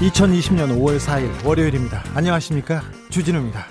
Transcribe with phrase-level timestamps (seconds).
[0.00, 3.64] (2020년 5월 4일) 월요일입니다 안녕하십니까 주진우입니다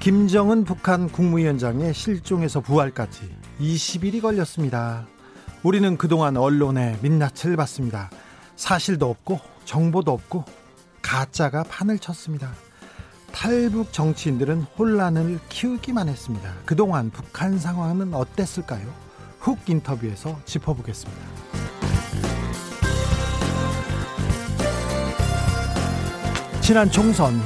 [0.00, 5.06] 김정은 북한 국무위원장의 실종에서 부활까지 20일이 걸렸습니다
[5.62, 8.10] 우리는 그동안 언론의 민낯을 받습니다
[8.56, 10.44] 사실도 없고 정보도 없고
[11.00, 12.52] 가짜가 판을 쳤습니다
[13.30, 16.54] 탈북 정치인들은 혼란을 키우기만 했습니다.
[16.64, 18.90] 그동안 북한 상황은 어땠을까요?
[19.40, 21.35] 훅 인터뷰에서 짚어보겠습니다.
[26.66, 27.40] 지난 총선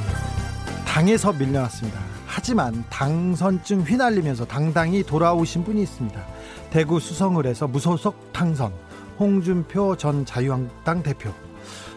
[0.83, 1.99] 당에서 밀려났습니다.
[2.25, 6.25] 하지만 당선증 휘날리면서 당당히 돌아오신 분이 있습니다.
[6.71, 8.73] 대구 수성을에서 무소속 당선
[9.19, 11.31] 홍준표 전 자유한국당 대표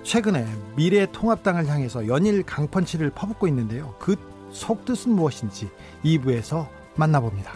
[0.02, 3.94] 최근에 미래통합당을 향해서 연일 강펀치를 퍼붓고 있는데요.
[3.98, 4.16] 그
[4.52, 5.70] 속뜻은 무엇인지
[6.04, 7.52] 2부에서 만나봅니다.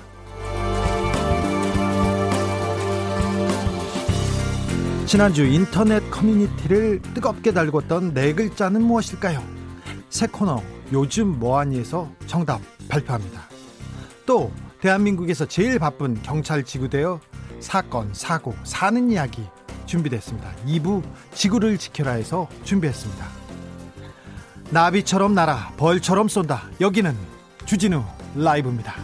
[5.04, 9.57] 지난주 인터넷 커뮤니티를 뜨겁게 달궜던 네 글자는 무엇일까요?
[10.10, 13.42] 새 코너 요즘 뭐하니에서 정답 발표합니다.
[14.26, 17.20] 또 대한민국에서 제일 바쁜 경찰 지구대요
[17.60, 19.44] 사건, 사고, 사는 이야기
[19.86, 20.50] 준비됐습니다.
[20.66, 23.26] 2부 지구를 지켜라에서 준비했습니다.
[24.70, 26.62] 나비처럼 날아 벌처럼 쏜다.
[26.80, 27.16] 여기는
[27.64, 28.94] 주진우 라이브입니다.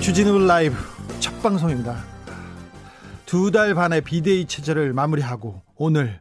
[0.00, 0.76] 주진우 라이브
[1.18, 2.13] 첫 방송입니다.
[3.34, 6.20] 두 달 반의 비데이 체제를 마무리하고 오늘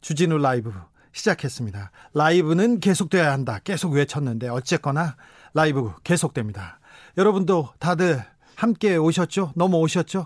[0.00, 0.72] 주진우 라이브
[1.12, 1.90] 시작했습니다.
[2.14, 3.60] 라이브는 계속돼야 한다.
[3.62, 5.16] 계속 외쳤는데 어쨌거나
[5.52, 6.80] 라이브 계속됩니다.
[7.18, 8.24] 여러분도 다들
[8.56, 9.52] 함께 오셨죠?
[9.56, 10.24] 넘어오셨죠?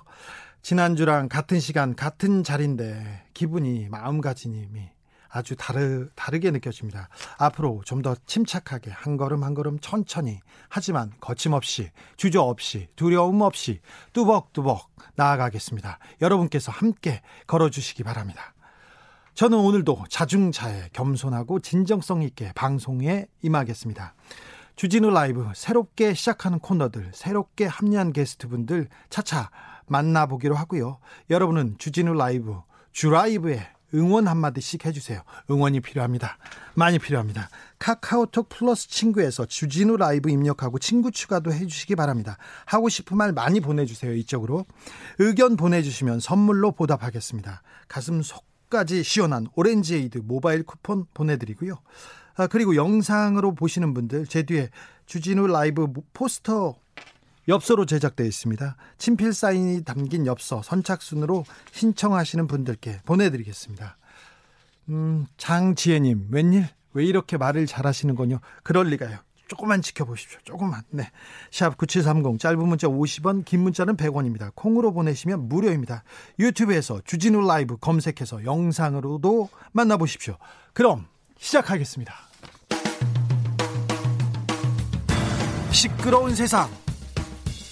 [0.63, 4.69] 지난주랑 같은 시간, 같은 자리인데 기분이 마음가짐이
[5.33, 7.09] 아주 다르, 다르게 느껴집니다.
[7.39, 13.81] 앞으로 좀 더 침착하게 한 걸음 한 걸음 천천히 하지만 거침없이 주저 없이 두려움 없이
[14.13, 15.99] 뚜벅뚜벅 나아가겠습니다.
[16.21, 18.55] 여러분께서 함께 걸어주시기 바랍니다.
[19.35, 24.15] 저는 오늘도 자중자애 겸손하고 진정성 있게 방송에 임하겠습니다.
[24.75, 29.51] 주진우 라이브 새롭게 시작하는 코너들, 새롭게 합류한 게스트분들 차차
[29.87, 30.99] 만나보기로 하고요.
[31.31, 32.61] 여러분은 주진우 라이브,
[32.93, 35.23] 주라이브에 응원 한마디씩 해주세요.
[35.51, 36.39] 응원이 필요합니다.
[36.75, 37.49] 많이 필요합니다.
[37.79, 42.39] 카카오톡 플러스 친구에서 주진우 라이브 입력하고 친구 추가도 해주시기 바랍니다.
[42.65, 44.15] 하고 싶은 말 많이 보내주세요.
[44.15, 44.65] 이쪽으로.
[45.19, 47.63] 의견 보내주시면 선물로 보답하겠습니다.
[47.89, 51.79] 가슴 속까지 시원한 오렌지 에이드 모바일 쿠폰 보내드리고요.
[52.37, 54.71] 아, 그리고 영상으로 보시는 분들 제 뒤에
[55.07, 56.77] 주진우 라이브 포스터
[57.49, 58.77] 엽서로 제작되어 있습니다.
[58.99, 63.97] 친필 사인이 담긴 엽서 선착순으로 신청하시는 분들께 보내드리겠습니다.
[64.91, 68.39] 음, 장지혜님 웬일 왜 이렇게 말을 잘하시는 거요?
[68.63, 69.19] 그럴 리가요.
[69.49, 70.39] 조금만 지켜보십시오.
[70.45, 70.83] 조금만.
[70.91, 71.11] 네.
[71.51, 74.51] 샵 9730 짧은 문자 50원 긴 문자는 100원입니다.
[74.55, 76.05] 콩으로 보내시면 무료입니다.
[76.39, 80.39] 유튜브에서 주진우 라이브 검색해서 영상으로도 만나보십시오.
[80.73, 81.07] 그럼
[81.39, 82.15] 시작하겠습니다.
[85.71, 86.71] 시끄러운 세상,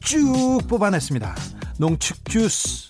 [0.00, 1.34] 쭉 뽑아냈습니다.
[1.78, 2.88] 농축 주스,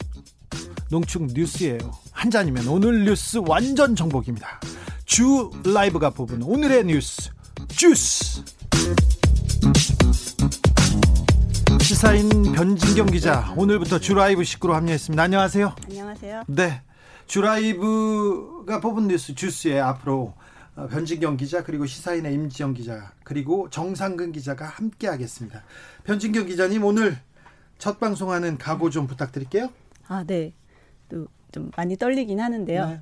[0.91, 1.79] 농축 뉴스예요.
[2.13, 4.61] 한 잔이면 오늘 뉴스 완전 정복입니다.
[5.05, 7.31] 주 라이브가 뽑은 오늘의 뉴스
[7.69, 8.43] 주스.
[11.81, 15.23] 시사인 변진경 기자 오늘부터 주라이브 식구로 합류했습니다.
[15.23, 15.75] 안녕하세요.
[15.89, 16.45] 안녕하세요.
[16.47, 16.83] 네,
[17.27, 20.50] 주라이브가 뽑은 뉴스 주스에 앞으로 어,
[20.89, 25.63] 변진경 기자 그리고 시사인의 임지영 기자 그리고 정상근 기자가 함께 하겠습니다.
[26.05, 27.19] 변진경 기자님 오늘
[27.79, 29.71] 첫 방송하는 각오 좀 부탁드릴게요.
[30.09, 30.53] 아 네,
[31.09, 32.87] 또 좀 많이 떨리긴 하는데요.
[32.87, 33.01] 네.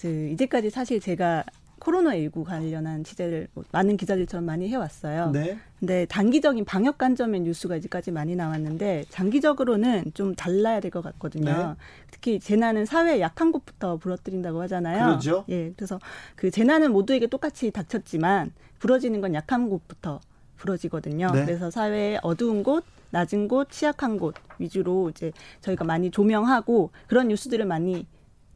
[0.00, 1.44] 그 이제까지 사실 제가
[1.78, 5.30] 코로나19 관련한 취재를 뭐 많은 기자들처럼 많이 해왔어요.
[5.30, 5.58] 네.
[5.78, 11.44] 근데 단기적인 방역 관점의 뉴스가 이제까지 많이 나왔는데 장기적으로는 좀 달라야 될 것 같거든요.
[11.52, 11.74] 네.
[12.10, 15.04] 특히 재난은 사회의 약한 곳부터 부러뜨린다고 하잖아요.
[15.04, 15.44] 그러죠.
[15.50, 15.98] 예, 그래서
[16.34, 20.20] 그 재난은 모두에게 똑같이 닥쳤지만 부러지는 건 약한 곳부터
[20.56, 21.30] 부러지거든요.
[21.32, 21.44] 네.
[21.44, 27.64] 그래서 사회의 어두운 곳, 낮은 곳, 취약한 곳 위주로 이제 저희가 많이 조명하고 그런 뉴스들을
[27.64, 28.06] 많이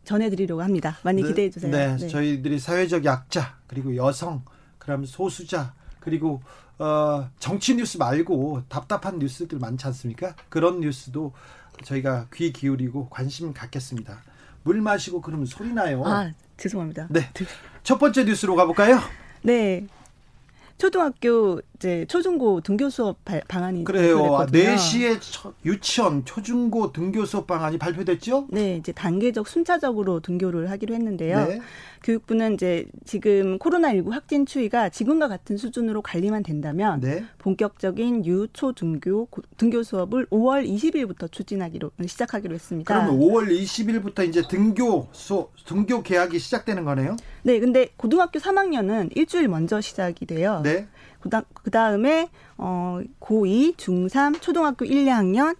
[0.05, 0.99] 전해드리려고 합니다.
[1.03, 1.71] 많이 네, 기대해 주세요.
[1.71, 4.43] 네, 저희들이 사회적 약자 그리고 여성
[4.79, 6.43] 그다음 소수자 그리고
[6.79, 10.35] 어, 정치 뉴스 말고 답답한 뉴스들 많지 않습니까?
[10.49, 11.33] 그런 뉴스도
[11.85, 14.23] 저희가 귀 기울이고 관심 갖겠습니다.
[14.65, 16.05] 물 마시고 그러면 소리 나요.
[16.05, 17.09] 아 죄송합니다.
[17.11, 17.31] 네.
[17.83, 18.99] 첫 번째 뉴스로 가볼까요?
[19.43, 19.87] 네.
[20.79, 24.23] 초등학교 이제 초중고 등교 수업 발- 방안이 그래요.
[24.53, 28.47] 4시에 초- 유치원, 초중고 등교 수업 방안이 발표됐죠?
[28.51, 31.45] 네, 이제 단계적 순차적으로 등교를 하기로 했는데요.
[31.45, 31.61] 네.
[32.05, 37.25] 교육부는 이제 지금 코로나19 확진 추이가 지금과 같은 수준으로 관리만 된다면 네.
[37.39, 42.95] 본격적인 유, 초, 등교 고- 등교 수업을 5월 20일부터 추진하기로 시작하기로 했습니다.
[42.95, 47.17] 그러면 5월 20일부터 이제 등교 수 등교 계약이 시작되는 거네요.
[47.43, 50.61] 네, 근데 고등학교 3학년은 일주일 먼저 시작이 돼요.
[50.65, 50.87] 네.
[51.53, 55.57] 그 다음에 어, 고2, 중3, 초등학교 1, 2학년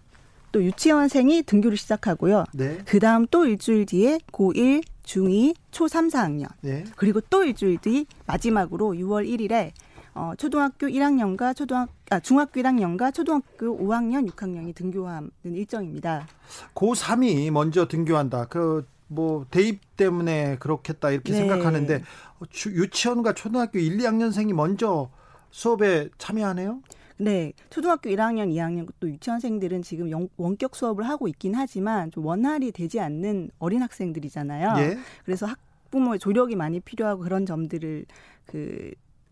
[0.53, 2.45] 또 유치원생이 등교를 시작하고요.
[2.53, 2.79] 네.
[2.85, 6.85] 그 다음 또 일주일 뒤에 고1, 중2, 초3, 4학년 네.
[6.97, 9.71] 그리고 또 일주일 뒤 마지막으로 6월 1일에
[10.15, 16.27] 어, 초등학교 1학년과 초등학 아, 중학교 1학년과 초등학교 5학년, 6학년이 등교하는 일정입니다.
[16.75, 18.47] 고3이 먼저 등교한다.
[18.47, 21.39] 그 뭐 대입 때문에 그렇겠다 이렇게 네.
[21.41, 22.03] 생각하는데
[22.49, 25.11] 주- 유치원과 초등학교 1, 2학년생이 먼저
[25.53, 26.81] 수업에 참여하네요.
[27.19, 32.73] 네, 초등학교 1학년, 2학년 또 유치원생들은 지금 영- 원격 수업을 하고 있긴 하지만 좀 원활이
[32.73, 34.75] 되지 않는 어린 학생들이잖아요.
[34.83, 34.99] 예.
[35.25, 38.07] 그래서 학부모의 조력이 많이 필요하고 그런 점들을
[38.47, 38.91] 그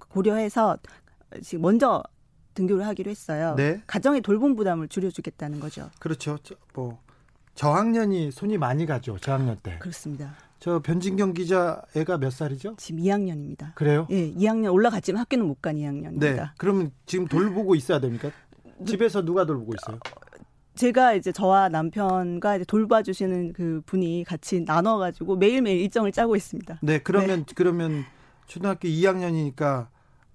[0.08, 0.76] 고려해서
[1.42, 2.02] 지금 먼저
[2.54, 3.54] 등교를 하기로 했어요.
[3.56, 3.80] 네.
[3.86, 5.90] 가정의 돌봄 부담을 줄여주겠다는 거죠.
[5.98, 6.38] 그렇죠.
[6.42, 7.00] 저, 뭐
[7.54, 9.18] 저학년이 손이 많이 가죠.
[9.18, 9.78] 저학년 때.
[9.78, 10.34] 그렇습니다.
[10.60, 12.74] 저 변진경 기자 애가 몇 살이죠?
[12.76, 13.74] 지금 2학년입니다.
[13.74, 14.06] 그래요?
[14.10, 16.20] 예, 2학년 올라갔지만 학교는 못 간 2학년입니다.
[16.20, 16.42] 네.
[16.58, 18.30] 그러면 지금 돌보고 있어야 됩니까?
[18.86, 19.98] 집에서 누가 돌보고 있어요?
[20.74, 26.78] 제가 이제 저와 남편과 이제 돌봐주시는 그 분이 같이 나눠가지고 매일매일 일정을 짜고 있습니다.
[26.82, 26.98] 네.
[26.98, 28.04] 그러면 그러면
[28.46, 29.88] 초등학교 2학년이니까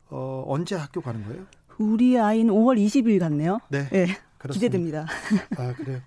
[0.09, 1.43] 어, 언제 학교 가는 거예요?
[1.77, 3.59] 우리 아이는 5월 20일 갔네요.
[3.69, 3.87] 네.
[3.93, 4.07] 예,
[4.39, 4.53] 그렇습니다.
[4.53, 5.05] 기대됩니다.
[5.57, 5.99] 아 그래요.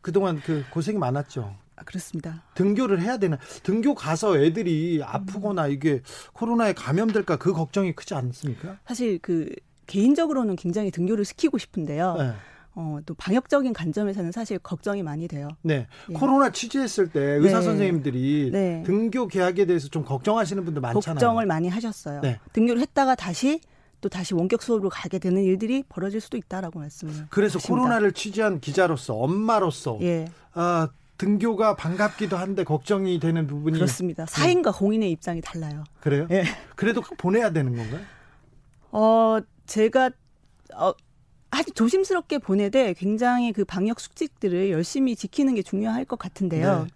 [0.00, 1.54] 그동안 그 고생이 많았죠.
[1.76, 2.42] 아, 그렇습니다.
[2.54, 3.38] 등교를 해야 되나?
[3.62, 6.02] 등교 가서 애들이 아프거나 이게
[6.32, 8.78] 코로나에 감염될까 그 걱정이 크지 않습니까?
[8.86, 9.48] 사실 그
[9.86, 12.16] 개인적으로는 굉장히 등교를 시키고 싶은데요.
[12.18, 12.32] 네.
[12.74, 15.48] 어, 또 방역적인 관점에서는 사실 걱정이 많이 돼요.
[15.60, 15.86] 네.
[16.08, 16.14] 예.
[16.14, 17.64] 코로나 취재했을 때 의사 네.
[17.64, 18.82] 선생님들이 네.
[18.86, 21.14] 등교 계약에 대해서 좀 걱정하시는 분들 많잖아요.
[21.14, 22.20] 걱정을 많이 하셨어요.
[22.22, 22.40] 네.
[22.54, 23.60] 등교를 했다가 다시
[24.00, 27.68] 또 다시 원격 수업으로 가게 되는 일들이 벌어질 수도 있다라고 말씀을 그래서 하십니다.
[27.68, 34.26] 코로나를 취재한 기자로서 엄마로서 예 아, 등교가 반갑기도 한데 걱정이 되는 부분이 그렇습니다.
[34.26, 35.84] 사인과 공인의 입장이 달라요.
[36.00, 36.26] 그래요?
[36.30, 36.44] 예.
[36.74, 38.00] 그래도 보내야 되는 건가요?
[38.90, 40.10] 어 제가
[40.74, 40.92] 어
[41.50, 46.84] 아주 조심스럽게 보내되 굉장히 그 방역 수칙들을 열심히 지키는 게 중요할 것 같은데요.
[46.84, 46.90] 네.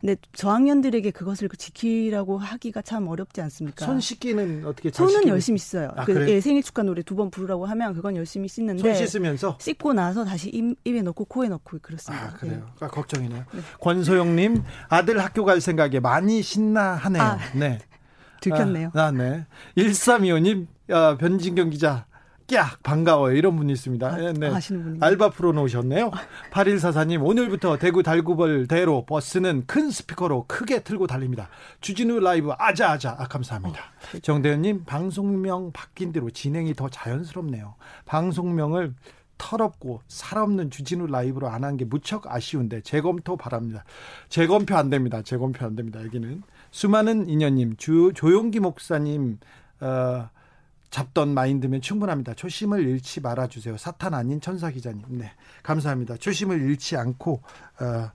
[0.00, 3.86] 근데 저학년들에게 그것을 그 지키라고 하기가 참 어렵지 않습니까?
[3.86, 5.90] 손 씻기는 어떻게 잘 손은 씻기고- 열심히 씻어요.
[5.96, 6.28] 아, 그 그래요?
[6.30, 10.24] 예, 생일 축하 노래 두 번 부르라고 하면 그건 열심히 씻는데 손 씻으면서 씻고 나서
[10.24, 12.26] 다시 입, 입에 넣고 코에 넣고 그렇습니다.
[12.26, 12.66] 아 그래요.
[12.80, 12.84] 예.
[12.84, 13.44] 아, 걱정이네요.
[13.80, 17.22] 권소영님 아들 학교 갈 생각에 많이 신나하네요.
[17.22, 17.78] 아, 네.
[18.42, 18.90] 들켰네요.
[18.94, 19.46] 아, 아, 네.
[19.78, 22.06] 1325님 아, 변진경 기자
[22.48, 24.06] 깍 반가워요 이런 분이 있습니다.
[24.06, 24.48] 아, 예, 네.
[24.48, 26.10] 아시는 분이 알바 프로 놓으셨네요.
[26.52, 31.48] 8144님 오늘부터 대구 달구벌 대로 버스는 큰 스피커로 크게 틀고 달립니다.
[31.80, 33.80] 주진우 라이브 아자아자 아, 감사합니다.
[34.22, 37.74] 정대현님 방송명 바뀐 대로 진행이 더 자연스럽네요.
[38.04, 38.94] 방송명을
[39.38, 43.84] 털없고 살없는 주진우 라이브로 안 한 게 무척 아쉬운데 재검토 바랍니다.
[44.30, 45.20] 재검표 안 됩니다.
[45.22, 46.02] 재검표 안 됩니다.
[46.04, 49.38] 여기는 수많은 인연님 주 조용기 목사님
[49.80, 50.30] 어,
[50.90, 52.34] 잡던 마인드면 충분합니다.
[52.34, 53.76] 초심을 잃지 말아주세요.
[53.76, 55.04] 사탄 아닌 천사 기자님.
[55.08, 56.16] 네, 감사합니다.
[56.16, 57.42] 초심을 잃지 않고
[57.80, 58.10] 어,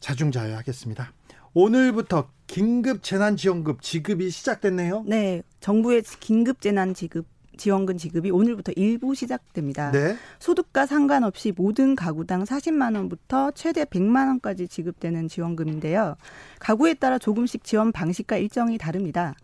[0.00, 1.12] 자중자애하겠습니다.
[1.54, 5.04] 오늘부터 긴급 재난지원급 지급이 시작됐네요.
[5.06, 9.90] 네, 정부의 긴급 재난 지급 지원금 지급이 오늘부터 일부 시작됩니다.
[9.90, 16.16] 네, 소득과 상관없이 모든 가구당 40만 원부터 최대 100만 원까지 지급되는 지원금인데요.
[16.58, 19.34] 가구에 따라 조금씩 지원 방식과 일정이 다릅니다.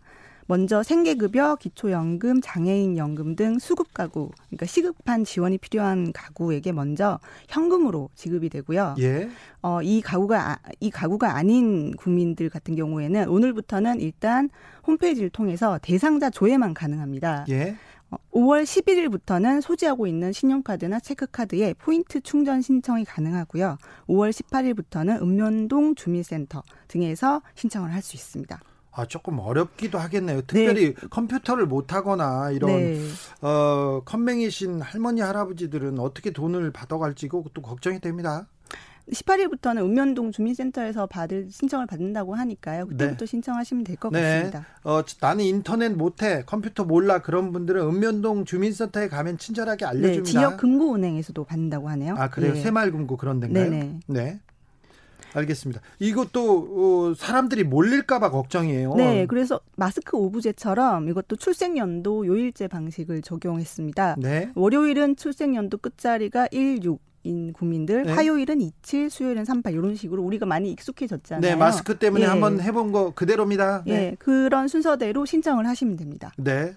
[0.49, 8.49] 먼저 생계급여, 기초연금, 장애인연금 등 수급 가구, 그러니까 시급한 지원이 필요한 가구에게 먼저 현금으로 지급이
[8.49, 8.95] 되고요.
[8.97, 9.29] 예.
[9.61, 14.49] 어, 이 가구가 아, 이 가구가 아닌 국민들 같은 경우에는 오늘부터는 일단
[14.87, 17.45] 홈페이지를 통해서 대상자 조회만 가능합니다.
[17.49, 17.75] 예.
[18.31, 23.77] 5월 어, 11일부터는 소지하고 있는 신용카드나 체크카드에 포인트 충전 신청이 가능하고요.
[24.07, 28.59] 5월 18일부터는 읍면동 주민센터 등에서 신청을 할 수 있습니다.
[28.99, 30.41] 아, 조금 어렵기도 하겠네요.
[30.41, 31.07] 특별히 네.
[31.09, 32.99] 컴퓨터를 못 하거나 이런 네.
[33.41, 38.47] 어, 컴맹이신 할머니 할아버지들은 어떻게 돈을 받아갈지 그것도 걱정이 됩니다.
[39.09, 42.85] 18일부터는 읍면동 주민센터에서 받을 신청을 받는다고 하니까요.
[42.87, 43.25] 그때부터 네.
[43.25, 44.21] 신청하시면 될것 네.
[44.21, 44.65] 같습니다.
[44.83, 50.23] 어, 나는 인터넷 못해, 컴퓨터 몰라 그런 분들은 읍면동 주민센터에 가면 친절하게 네, 알려줍니다.
[50.23, 52.15] 네, 지역 금고은행에서도 받는다고 하네요.
[52.17, 52.53] 아 그래요?
[52.53, 52.61] 네.
[52.61, 53.69] 새마을금고 그런 데인가요?
[53.71, 53.99] 네네.
[54.07, 54.39] 네.
[55.33, 55.81] 알겠습니다.
[55.99, 58.95] 이것도 어, 사람들이 몰릴까봐 걱정이에요.
[58.95, 64.15] 네, 그래서 마스크 오브제처럼 이것도 출생연도 요일제 방식을 적용했습니다.
[64.19, 64.51] 네.
[64.55, 68.13] 월요일은 출생연도 끝자리가 1, 6, 인 국민들 네.
[68.13, 71.41] 화요일은 27, 수요일은 38 이런 식으로 우리가 많이 익숙해졌잖아요.
[71.41, 72.29] 네, 마스크 때문에 예.
[72.29, 73.83] 한번 해본 거 그대로입니다.
[73.85, 73.93] 네.
[73.93, 76.31] 예, 그런 순서대로 신청을 하시면 됩니다.
[76.37, 76.73] 네.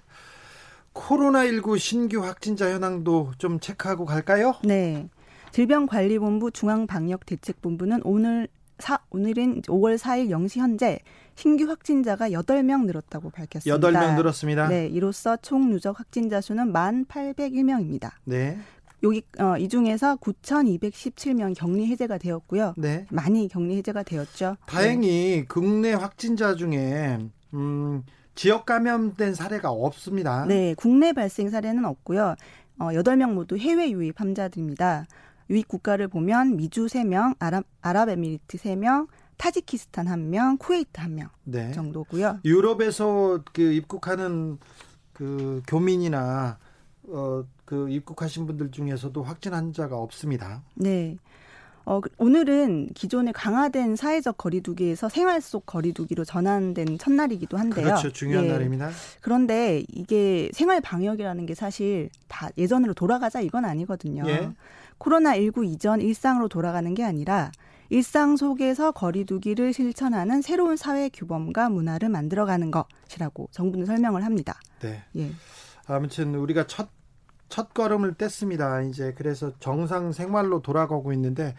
[0.94, 4.54] 코로나19 신규 확진자 현황도 좀 체크하고 갈까요?
[4.64, 5.08] 네.
[5.52, 10.98] 질병관리본부 중앙방역대책본부는 오늘 사, 오늘은 5월 4일 0시 현재
[11.36, 13.88] 신규 확진자가 8명 늘었다고 밝혔습니다.
[13.88, 14.68] 8명 늘었습니다.
[14.68, 18.10] 네, 이로써 총 누적 확진자 수는 1,801명입니다.
[18.24, 18.58] 네.
[19.02, 22.74] 여기 어, 이 중에서 9,217명 격리 해제가 되었고요.
[22.76, 23.06] 네.
[23.10, 24.56] 많이 격리 해제가 되었죠.
[24.66, 25.44] 다행히 네.
[25.46, 27.18] 국내 확진자 중에
[27.52, 28.02] 음,
[28.34, 30.46] 지역 감염된 사례가 없습니다.
[30.46, 32.36] 네, 국내 발생 사례는 없고요.
[32.78, 35.06] 어, 8명 모두 해외 유입 환자들입니다.
[35.52, 39.06] 유입 국가를 보면 미주 3명, 아랍, 아랍에미리트 3명,
[39.36, 41.70] 타지키스탄 1명, 쿠웨이트 1명 네.
[41.72, 42.40] 정도고요.
[42.44, 44.58] 유럽에서 그 입국하는
[45.12, 46.58] 그 교민이나
[47.08, 50.62] 어, 그 입국하신 분들 중에서도 확진 환자가 없습니다.
[50.74, 51.18] 네.
[51.84, 57.84] 어, 그 오늘은 기존의 강화된 사회적 거리두기에서 생활 속 거리두기로 전환된 첫날이기도 한데요.
[57.84, 58.12] 그렇죠.
[58.12, 58.52] 중요한 예.
[58.52, 58.90] 날입니다.
[59.20, 64.22] 그런데 이게 생활 방역이라는 게 사실 다 예전으로 돌아가자 이건 아니거든요.
[64.28, 64.52] 예.
[65.02, 67.50] 코로나19 이전 일상으로 돌아가는 게 아니라
[67.90, 74.58] 일상 속에서 거리두기를 실천하는 새로운 사회 규범과 문화를 만들어가는 것이라고 정부는 설명을 합니다.
[74.80, 75.02] 네.
[75.16, 75.30] 예.
[75.86, 76.88] 아무튼 우리가 첫,
[77.48, 78.88] 첫 걸음을 뗐습니다.
[78.88, 81.54] 이제 그래서 정상 생활로 돌아가고 있는데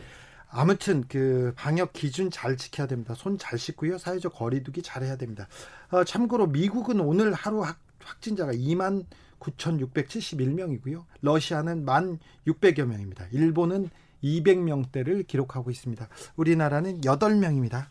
[0.49, 3.13] 아무튼 그 방역 기준 잘 지켜야 됩니다.
[3.15, 3.97] 손 잘 씻고요.
[3.97, 5.47] 사회적 거리두기 잘 해야 됩니다.
[5.91, 9.05] 어, 참고로 미국은 오늘 하루 확, 확진자가 2만
[9.39, 11.05] 9,671명이고요.
[11.21, 13.27] 러시아는 1만 600여 명입니다.
[13.31, 13.89] 일본은
[14.23, 16.07] 200명대를 기록하고 있습니다.
[16.37, 17.87] 우리나라는 8명입니다.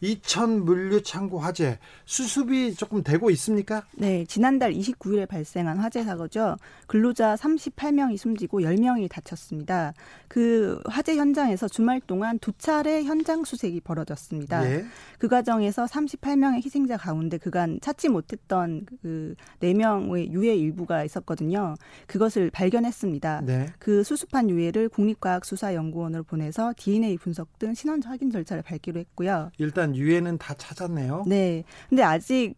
[0.00, 3.84] 이천 물류 창고 화재 수습이 조금 되고 있습니까?
[3.96, 6.56] 네, 지난달 29일에 발생한 화재 사고죠.
[6.86, 9.94] 근로자 38명이 숨지고 10명이 다쳤습니다.
[10.28, 14.70] 그 화재 현장에서 주말 동안 두 차례 현장 수색이 벌어졌습니다.
[14.70, 14.84] 예.
[15.18, 21.74] 그 과정에서 38명의 희생자 가운데 그간 찾지 못했던 그 4명의 유해 일부가 있었거든요.
[22.06, 23.42] 그것을 발견했습니다.
[23.44, 23.66] 네.
[23.78, 29.50] 그 수습한 유해를 국립과학수사연구원으로 보내서 DNA 분석 등 신원 확인 절차를 밟기로 했고요.
[29.58, 31.24] 일단 일단 유해는 다 찾았네요.
[31.26, 31.64] 네.
[31.88, 32.54] 근데 아직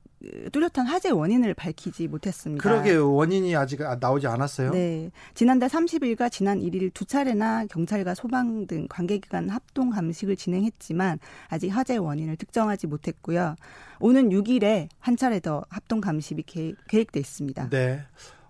[0.51, 2.63] 뚜렷한 화재 원인을 밝히지 못했습니다.
[2.63, 3.15] 그러게요.
[3.15, 4.73] 원인이 아직 나오지 않았어요.
[4.73, 5.11] 네.
[5.35, 11.19] 지난달 30일과 지난 1일 두 차례나 경찰과 소방 등 관계기관 합동 감식을 진행했지만
[11.49, 13.55] 아직 화재 원인을 특정하지 못했고요.
[14.01, 16.45] 오는 6일에 한 차례 더 합동 감식이
[16.87, 17.71] 계획, 돼 있습니다.
[17.71, 18.03] 네.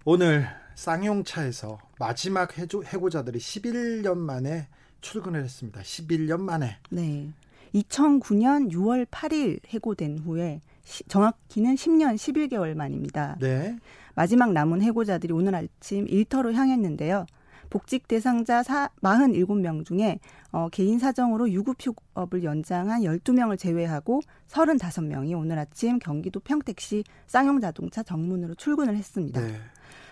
[0.05, 4.69] 오늘 쌍용차에서 마지막 해조, 해고자들이 11년 만에
[5.01, 5.81] 출근을 했습니다.
[5.81, 6.79] 11년 만에.
[6.91, 7.31] 네.
[7.75, 13.37] 2009년 6월 8일 해고된 후에 시, 정확히는 10년 11개월 만입니다.
[13.41, 13.77] 네.
[14.15, 17.27] 마지막 남은 해고자들이 오늘 아침 일터로 향했는데요.
[17.71, 20.19] 복직 대상자 4, 47명 중에
[20.53, 28.97] 어, 개인 사정으로 유급휴업을 연장한 12명을 제외하고 35명이 오늘 아침 경기도 평택시 쌍용자동차 정문으로 출근을
[28.97, 29.41] 했습니다.
[29.41, 29.55] 네.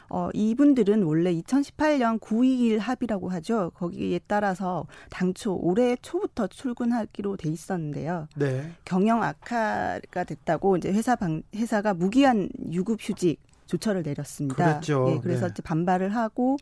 [0.08, 3.70] 어, 이분들은 원래 2018년 9.21 합의라고 하죠.
[3.74, 8.28] 거기에 따라서 당초 올해 초부터 출근하기로 돼 있었는데요.
[8.36, 8.70] 네.
[8.84, 14.64] 경영 악화가 됐다고 이제 회사 방, 회사가 무기한 유급 휴직 조처를 내렸습니다.
[14.64, 15.06] 그랬죠.
[15.10, 15.62] 예, 그래서 네.
[15.62, 16.56] 반발을 하고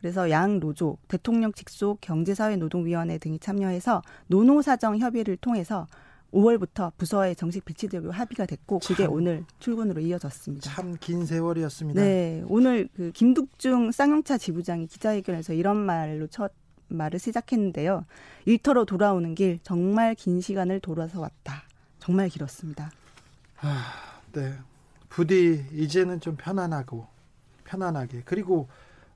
[0.00, 5.86] 그래서 양 노조, 대통령 직속 경제사회노동위원회 등이 참여해서 노노사정 협의를 통해서
[6.32, 10.70] 5월부터 부서에 정식 배치되고 합의가 됐고 그게 오늘 출근으로 이어졌습니다.
[10.70, 12.00] 참 긴 세월이었습니다.
[12.00, 16.52] 네, 오늘 그 김득중 쌍용차 지부장이 기자회견에서 이런 말로 첫
[16.88, 18.04] 말을 시작했는데요.
[18.46, 21.62] 일터로 돌아오는 길 정말 긴 시간을 돌아서 왔다.
[21.98, 22.90] 정말 길었습니다.
[23.60, 23.92] 아,
[24.32, 24.54] 네.
[25.08, 27.06] 부디 이제는 좀 편안하고
[27.64, 28.68] 편안하게 그리고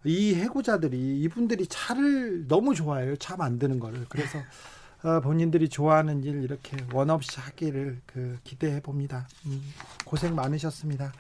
[0.05, 3.17] 이 해고자들이 이분들이 차를 너무 좋아해요.
[3.17, 4.05] 차 만드는 거를.
[4.09, 4.43] 그래서 어,
[5.23, 9.29] 본인들이 좋아하는 일 이렇게 원 없이 하기를 그 기대해 봅니다.
[9.47, 9.61] 음,
[10.05, 11.13] 고생 많으셨습니다.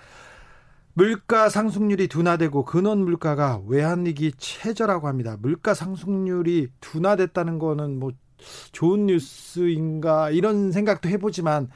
[0.94, 5.36] 물가 상승률이 둔화되고 근원 물가가 외환위기 최저라고 합니다.
[5.38, 8.12] 물가 상승률이 둔화됐다는 거는 뭐
[8.72, 11.68] 좋은 뉴스인가 이런 생각도 해보지만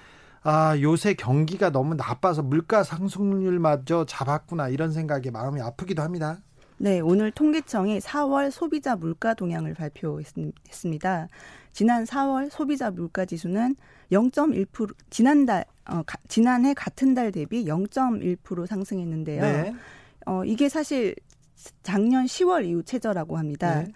[0.43, 6.38] 아 요새 경기가 너무 나빠서 물가 상승률마저 잡았구나 이런 생각에 마음이 아프기도 합니다.
[6.81, 11.29] 네, 오늘 통계청이 4월 소비자 물가 동향을 발표했습니다.
[11.73, 13.77] 지난 4월 소비자 물가 지수는
[14.13, 19.41] 0.1% 지난달 어, 가, 지난해 같은 달 대비 0.1% 상승했는데요.
[19.43, 19.75] 네.
[20.27, 21.15] 어, 이게 사실
[21.83, 23.83] 작년 10월 이후 최저라고 합니다.
[23.83, 23.93] 네.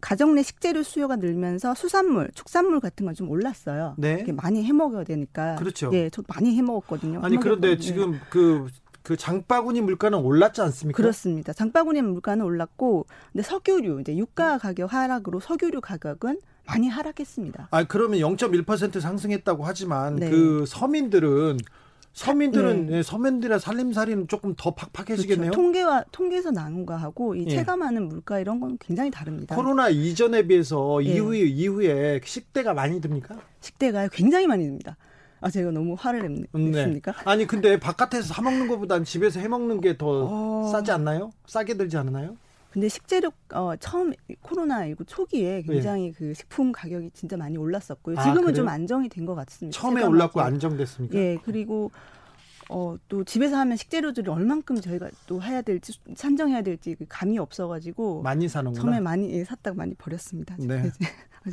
[0.00, 3.94] 가정 내 식재료 수요가 늘면서 수산물, 축산물 같은 건 좀 올랐어요.
[3.98, 4.24] 네.
[4.32, 5.54] 많이 해 먹어야 되니까.
[5.56, 5.90] 그렇죠.
[5.92, 7.20] 예, 저 많이 해 먹었거든요.
[7.22, 10.96] 아니 그런데 지금 그그 장바구니 물가는 올랐지 않습니까?
[10.96, 11.52] 그렇습니다.
[11.52, 17.68] 장바구니 물가는 올랐고 근데 석유류 이제 유가 가격 하락으로 석유류 가격은 많이 하락했습니다.
[17.70, 20.30] 아 그러면 0.1% 상승했다고 하지만 네.
[20.30, 21.58] 그 서민들은
[22.12, 22.98] 서민들은 네.
[22.98, 25.50] 예, 서민들의 살림살이는 조금 더 팍팍해지겠네요.
[25.50, 25.62] 그렇죠.
[25.62, 27.50] 통계와 통계에서 나눈 거하고 이 예.
[27.50, 29.56] 체감하는 물가 이런 건 굉장히 다릅니다.
[29.56, 31.14] 코로나 이전에 비해서 네.
[31.14, 33.36] 이후에 이후에 식대가 많이 듭니까?
[33.60, 34.96] 식대가 굉장히 많이 듭니다.
[35.40, 37.12] 아 제가 너무 화를 냈, 냈습니까?
[37.12, 37.18] 네.
[37.24, 40.68] 아니 근데 바깥에서 사 먹는 것보단 집에서 해 먹는 게더 어...
[40.70, 41.32] 싸지 않나요?
[41.46, 42.36] 싸게 들지 않나요?
[42.72, 46.12] 근데 식재료 어, 처음 코로나 19 초기에 굉장히 네.
[46.16, 48.18] 그 식품 가격이 진짜 많이 올랐었고요.
[48.18, 49.78] 아, 지금은 아, 좀 안정이 된 것 같습니다.
[49.78, 51.16] 처음에 올랐고 안정됐습니까?
[51.18, 51.90] 예, 그리고
[52.70, 58.22] 어, 또 집에서 하면 식재료들이 얼만큼 저희가 또 해야 될지 산정해야 될지 그 감이 없어가지고
[58.22, 58.82] 많이 사는구나.
[58.82, 60.56] 처음에 많이 예, 샀다가 많이 버렸습니다.
[60.58, 60.90] 네.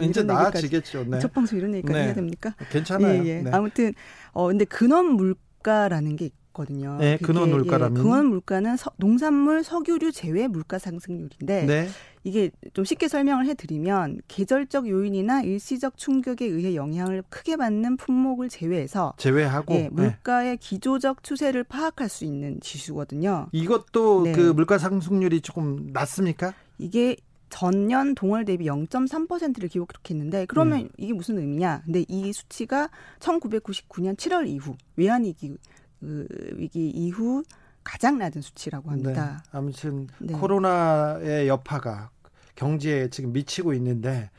[0.02, 1.04] 이제 나아지겠죠.
[1.06, 1.20] 네.
[1.20, 2.06] 첫 방송 이런 얘기까지 네.
[2.06, 2.56] 해야 됩니까?
[2.72, 3.24] 괜찮아요.
[3.24, 3.42] 예, 예.
[3.42, 3.52] 네.
[3.52, 3.94] 아무튼
[4.32, 6.30] 어 근데 근원 물가라는 게
[6.60, 6.98] 있거든요.
[7.00, 11.88] 네, 근원 물가라면 예, 근원 물가는 서, 농산물, 석유류 제외 물가 상승률인데 네.
[12.24, 19.14] 이게 좀 쉽게 설명을 해드리면 계절적 요인이나 일시적 충격에 의해 영향을 크게 받는 품목을 제외해서
[19.18, 19.90] 제외하고 예, 네.
[19.90, 20.58] 물가의 네.
[20.58, 23.48] 기조적 추세를 파악할 수 있는 지수거든요.
[23.52, 24.32] 이것도 네.
[24.34, 26.54] 그 물가 상승률이 조금 낮습니까?
[26.78, 27.16] 이게
[27.50, 30.90] 전년 동월 대비 0.3%를 기록했는데 그러면 음.
[30.98, 31.82] 이게 무슨 의미냐?
[31.84, 35.58] 근데 이 수치가 1999년 7월 이후 외환위기
[36.00, 37.44] 그 위기 이후
[37.84, 39.42] 가장 낮은 수치라고 합니다.
[39.44, 39.50] 네.
[39.52, 40.34] 아무튼 네.
[40.34, 42.12] 코로나의 여파가
[42.56, 44.30] 경제에 지금 미치고 있는데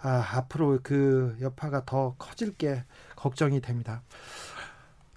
[0.00, 2.84] 아, 앞으로 그 여파가 더 커질 게
[3.16, 4.02] 걱정이 됩니다.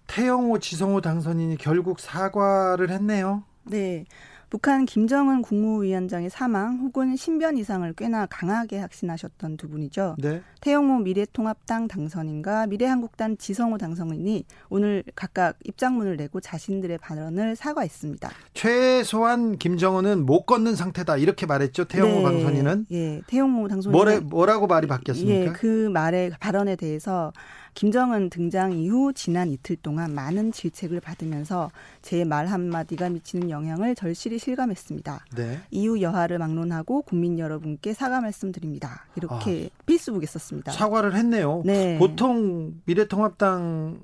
[0.07, 3.43] 태영호 지성호 당선인이 결국 사과를 했네요.
[3.63, 4.05] 네.
[4.51, 10.17] 북한 김정은 국무위원장의 사망 혹은 신변 이상을 꽤나 강하게 확신하셨던 두 분이죠.
[10.19, 10.41] 네.
[10.59, 18.29] 태영호 미래통합당 당선인과 미래한국당 지성호 당선인이 오늘 각각 입장문을 내고 자신들의 발언을 사과했습니다.
[18.53, 21.85] 최소한 김정은은 못 걷는 상태다 이렇게 말했죠.
[21.85, 22.23] 태영호 네.
[22.23, 22.85] 당선인은.
[22.91, 23.93] 예, 태영호 당선인.
[23.93, 25.45] 뭐래, 뭐라고 말이 바뀌었습니까?
[25.45, 27.31] 예, 그 말의 발언에 대해서
[27.73, 34.39] 김정은 등장 이후 지난 이틀 동안 많은 질책을 받으면서 제 말 한마디가 미치는 영향을 절실히
[34.39, 35.25] 실감했습니다.
[35.35, 35.59] 네.
[35.71, 39.05] 이후 여하를 막론하고 국민 여러분께 사과 말씀드립니다.
[39.15, 40.71] 이렇게 아, 페이스북에 썼습니다.
[40.71, 41.63] 사과를 했네요.
[41.65, 41.97] 네.
[41.97, 43.99] 보통 미래통합당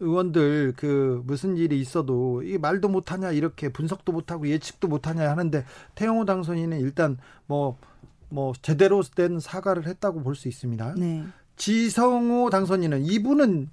[0.00, 6.24] 의원들 그 무슨 일이 있어도 이 말도 못하냐 이렇게 분석도 못하고 예측도 못하냐 하는데 태영호
[6.24, 7.76] 당선인은 일단 뭐뭐
[8.30, 10.94] 뭐 제대로 된 사과를 했다고 볼 수 있습니다.
[10.96, 11.24] 네.
[11.60, 13.68] 지성호 당선인은 이분은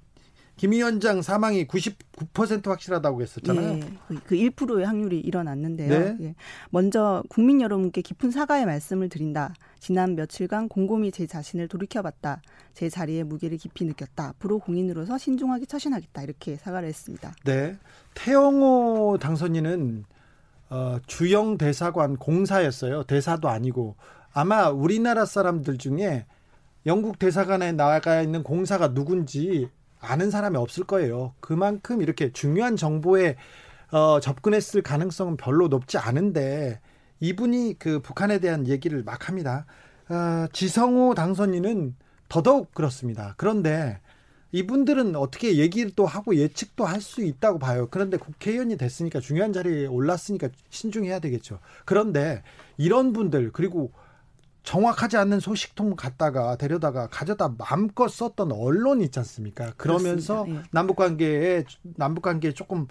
[0.56, 3.78] 김 위원장 사망이 99% 확실하다고 했었잖아요.
[3.78, 5.88] 예, 그 1%의 확률이 일어났는데요.
[5.88, 6.16] 네.
[6.20, 6.34] 예.
[6.68, 9.54] 먼저 국민 여러분께 깊은 사과의 말씀을 드린다.
[9.78, 12.42] 지난 며칠간 곰곰이 제 자신을 돌이켜봤다.
[12.74, 14.30] 제 자리에 무게를 깊이 느꼈다.
[14.30, 16.22] 앞으로 공인으로서 신중하게 처신하겠다.
[16.22, 17.32] 이렇게 사과를 했습니다.
[17.44, 17.78] 네.
[18.14, 20.04] 태영호 당선인은
[20.70, 23.04] 어, 주영 대사관 공사였어요.
[23.04, 23.96] 대사도 아니고
[24.32, 26.26] 아마 우리나라 사람들 중에
[26.88, 29.68] 영국 대사관에 나가 있는 공사가 누군지
[30.00, 31.34] 아는 사람이 없을 거예요.
[31.38, 33.36] 그만큼 이렇게 중요한 정보에
[33.92, 36.80] 어, 접근했을 가능성은 별로 높지 않은데
[37.20, 39.66] 이분이 그 북한에 대한 얘기를 막 합니다.
[40.08, 41.94] 어, 지성호 당선인은
[42.30, 43.34] 더더욱 그렇습니다.
[43.36, 44.00] 그런데
[44.52, 47.88] 이분들은 어떻게 얘기를 또 하고 예측도 할 수 있다고 봐요.
[47.90, 51.58] 그런데 국회의원이 됐으니까 중요한 자리에 올랐으니까 신중해야 되겠죠.
[51.84, 52.42] 그런데
[52.78, 53.92] 이런 분들 그리고
[54.68, 59.72] 정확하지 않는 소식통 갖다가 데려다가 가져다 마음껏 썼던 언론 있지 않습니까?
[59.78, 60.60] 그러면서 네.
[60.70, 61.64] 남북 관계에
[61.96, 62.86] 남북 관계에 조금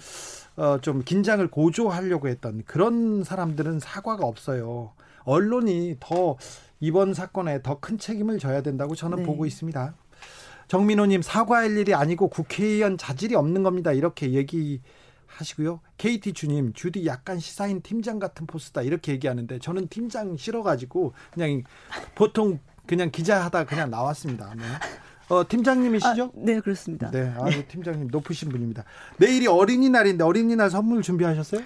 [0.55, 4.93] 어 좀 긴장을 고조하려고 했던 그런 사람들은 사과가 없어요.
[5.25, 6.37] 언론이 더
[6.79, 9.23] 이번 사건에 더 큰 책임을 져야 된다고 저는 네.
[9.23, 9.93] 보고 있습니다.
[10.69, 13.91] 정민호님 사과할 일이 아니고 국회의원 자질이 없는 겁니다.
[13.91, 14.81] 이렇게 얘기
[15.27, 15.81] 하시고요.
[15.97, 21.63] KT 주님, 주디 약간 시사인 팀장 같은 포스다 이렇게 얘기하는데 저는 팀장 싫어가지고 그냥
[22.15, 24.53] 보통 그냥 기자하다 그냥 나왔습니다.
[24.55, 24.63] 네.
[25.29, 26.23] 어, 팀장님이시죠?
[26.23, 27.11] 아, 네, 그렇습니다.
[27.11, 28.85] 네, 아, 팀장님 높으신 분입니다.
[29.17, 31.61] 내일이 어린이날인데 어린이날 선물 준비하셨어요?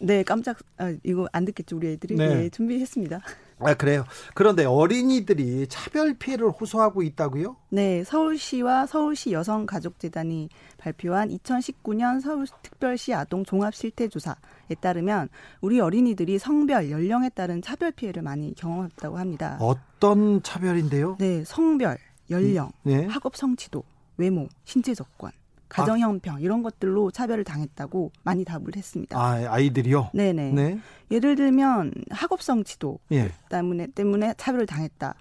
[0.00, 2.34] 네, 깜짝 아, 이거 안 듣겠죠 우리 애들이 네.
[2.34, 3.20] 네, 준비했습니다.
[3.60, 4.04] 아 그래요.
[4.34, 7.56] 그런데 어린이들이 차별 피해를 호소하고 있다고요?
[7.70, 15.28] 네, 서울시와 서울시 여성가족재단이 발표한 2019년 서울특별시 아동 종합 실태조사에 따르면
[15.60, 19.58] 우리 어린이들이 성별, 연령에 따른 차별 피해를 많이 경험했다고 합니다.
[19.60, 21.16] 어떤 차별인데요?
[21.18, 21.98] 네, 성별,
[22.30, 23.06] 연령, 음, 네.
[23.06, 23.82] 학업 성취도,
[24.16, 25.30] 외모, 신체 조건,
[25.68, 29.18] 가정 형평 이런 것들로 차별을 당했다고 많이 답을 했습니다.
[29.18, 30.10] 아, 아이들이요?
[30.14, 30.52] 네네.
[30.52, 30.80] 네.
[31.10, 33.30] 예를 들면 학업성 지도 예.
[33.50, 35.14] 때문에 때문에 차별을 당했다.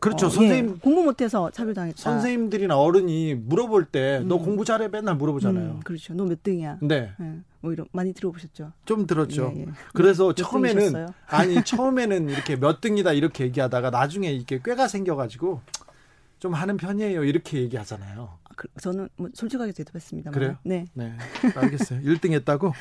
[0.00, 0.26] 그렇죠.
[0.26, 2.00] 어, 선생님 예, 공부 못해서 차별당했다.
[2.00, 4.42] 선생님들이나 어른이 물어볼 때너 음.
[4.44, 5.64] 공부 잘해 맨날 물어보잖아요.
[5.70, 6.14] 음, 그렇죠.
[6.14, 6.78] 너 몇 등이야?
[6.82, 7.10] 네.
[7.20, 8.72] 예, 뭐 이런 많이 들어보셨죠?
[8.84, 9.52] 좀 들었죠.
[9.56, 9.66] 예, 예.
[9.94, 15.60] 그래서 처음에는 아니 처음에는 이렇게 몇 등이다 이렇게 얘기하다가 나중에 이렇게 꾀가 생겨가지고
[16.38, 17.24] 좀 하는 편이에요.
[17.24, 18.38] 이렇게 얘기하잖아요.
[18.56, 20.30] 그, 저는 뭐 솔직하게 대답했습니다.
[20.32, 20.56] 그래요?
[20.64, 20.84] 네.
[20.94, 21.12] 네.
[21.54, 22.00] 알겠어요.
[22.00, 22.72] 1등 했다고?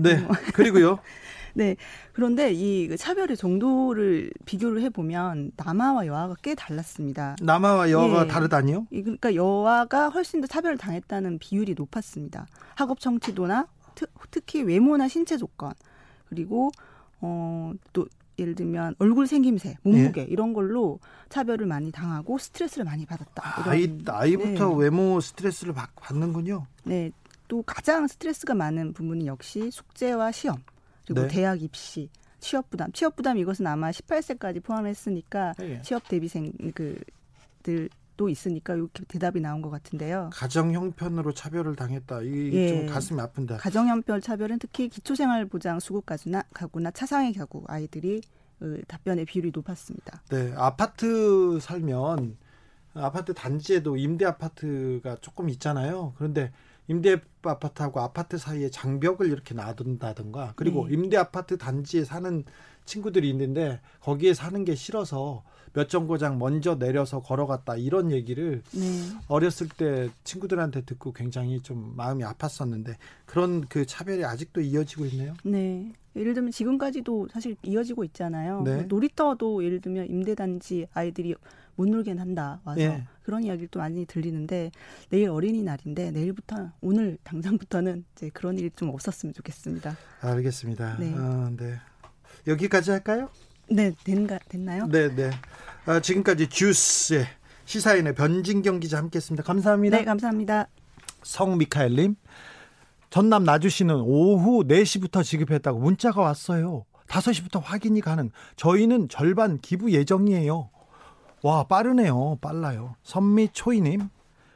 [0.00, 0.16] 네.
[0.20, 0.30] 뭐.
[0.54, 0.98] 그리고요.
[1.54, 1.76] 네.
[2.12, 7.36] 그런데 이그 차별의 정도를 비교를 해보면 남아와 여아가 꽤 달랐습니다.
[7.40, 8.28] 남아와 여아가 예.
[8.28, 8.86] 다르다니요?
[8.90, 12.46] 그러니까 여아가 훨씬 더 차별을 당했다는 비율이 높았습니다.
[12.74, 13.68] 학업 청취도나
[14.30, 15.72] 특히 외모나 신체 조건
[16.28, 16.70] 그리고
[17.20, 18.06] 어 또
[18.38, 20.24] 예를 들면 얼굴 생김새, 몸무게 예.
[20.24, 23.68] 이런 걸로 차별을 많이 당하고 스트레스를 많이 받았다.
[23.68, 24.74] 아이 아이부터 네.
[24.76, 26.66] 외모 스트레스를 받, 받는군요.
[26.84, 27.10] 네.
[27.48, 30.56] 또 가장 스트레스가 많은 부분이 역시 숙제와 시험
[31.06, 31.28] 그리고 네.
[31.28, 32.08] 대학 입시
[32.40, 32.90] 취업 부담.
[32.92, 35.80] 취업 부담 이것은 아마 18세까지 포함했으니까 예.
[35.82, 40.30] 취업 대비생 그들 도 있으니까 이렇게 대답이 나온 것 같은데요.
[40.34, 42.20] 가정 형편으로 차별을 당했다.
[42.22, 42.68] 이게 예.
[42.68, 43.56] 좀 가슴이 아픈다.
[43.56, 48.20] 가정 형편 차별은 특히 기초생활보장 수급 가구나 가구나 차상위 가구 아이들이
[48.58, 50.22] 그 답변의 비율이 높았습니다.
[50.28, 52.36] 네, 아파트 살면
[52.94, 56.12] 아파트 단지에도 임대 아파트가 조금 있잖아요.
[56.16, 56.52] 그런데
[56.92, 60.94] 임대 아파트하고 아파트 사이에 장벽을 이렇게 놔둔다든가 그리고 네.
[60.94, 62.44] 임대 아파트 단지에 사는
[62.84, 69.02] 친구들이 있는데 거기에 사는 게 싫어서 몇 정거장 먼저 내려서 걸어갔다 이런 얘기를 네.
[69.26, 75.32] 어렸을 때 친구들한테 듣고 굉장히 좀 마음이 아팠었는데 그런 그 차별이 아직도 이어지고 있네요.
[75.44, 75.90] 네.
[76.14, 78.60] 예를 들면 지금까지도 사실 이어지고 있잖아요.
[78.62, 78.74] 네.
[78.74, 81.34] 뭐 놀이터도 예를 들면 임대단지 아이들이
[81.82, 83.04] 못 놀게 한다 와서 네.
[83.24, 84.70] 그런 이야기를 또 많이 들리는데
[85.10, 89.96] 내일 어린이날인데 내일부터 오늘 당장부터는 이제 그런 일이 좀 없었으면 좋겠습니다.
[90.20, 90.96] 알겠습니다.
[90.98, 91.12] 네.
[91.16, 91.74] 아, 네.
[92.46, 93.30] 여기까지 할까요?
[93.68, 94.86] 네, 된가, 됐나요?
[94.86, 95.30] 네, 네.
[95.86, 97.26] 아, 지금까지 주스의
[97.64, 99.42] 시사인의 변진경 기자 함께했습니다.
[99.42, 99.98] 감사합니다.
[99.98, 100.68] 네, 감사합니다.
[101.24, 102.14] 성 미카엘님,
[103.10, 106.84] 전남 나주 시는 오후 4시부터 지급했다고 문자가 왔어요.
[107.08, 108.30] 5시부터 확인이 가능.
[108.56, 110.70] 저희는 절반 기부 예정이에요.
[111.42, 112.38] 와, 빠르네요.
[112.40, 112.94] 빨라요.
[113.02, 114.08] 선미초이님,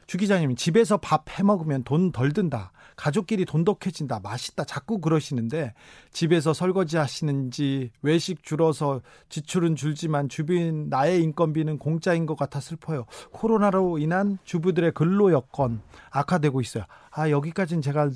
[0.07, 2.71] 주 기자님, 집에서 밥 해 먹으면 돈 덜 든다.
[2.95, 4.21] 가족끼리 돈독해진다.
[4.21, 4.63] 맛있다.
[4.63, 5.73] 자꾸 그러시는데
[6.11, 13.05] 집에서 설거지 하시는지 외식 줄어서 지출은 줄지만 주변 나의 인건비는 공짜인 것 같아 슬퍼요.
[13.33, 16.85] 코로나로 인한 주부들의 근로 여건 악화되고 있어요.
[17.11, 18.09] 아, 여기까지는 제가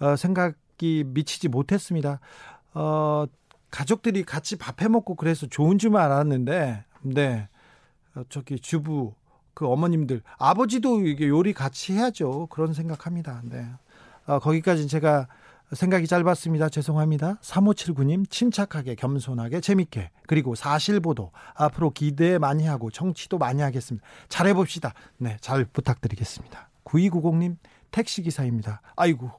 [0.00, 2.18] 어, 생각이 미치지 못했습니다.
[2.74, 3.26] 어,
[3.70, 7.48] 가족들이 같이 밥 해 먹고 그래서 좋은 줄 알았는데 네.
[8.16, 9.14] 어, 저기 주부
[9.54, 12.48] 그 어머님들 아버지도 이게 요리 같이 해야죠.
[12.50, 13.42] 그런 생각합니다.
[13.44, 13.66] 네.
[14.26, 15.28] 어, 거기까지는 제가
[15.72, 16.68] 생각이 짧았습니다.
[16.68, 17.38] 죄송합니다.
[17.42, 24.06] 3579님, 침착하게, 겸손하게, 재밌게, 그리고 사실보도, 앞으로 기대 많이 하고, 정치도 많이 하겠습니다.
[24.28, 24.94] 잘해봅시다.
[25.18, 26.68] 네, 잘 부탁드리겠습니다.
[26.84, 27.56] 9290님,
[27.90, 28.80] 택시기사입니다.
[28.94, 29.32] 아이고,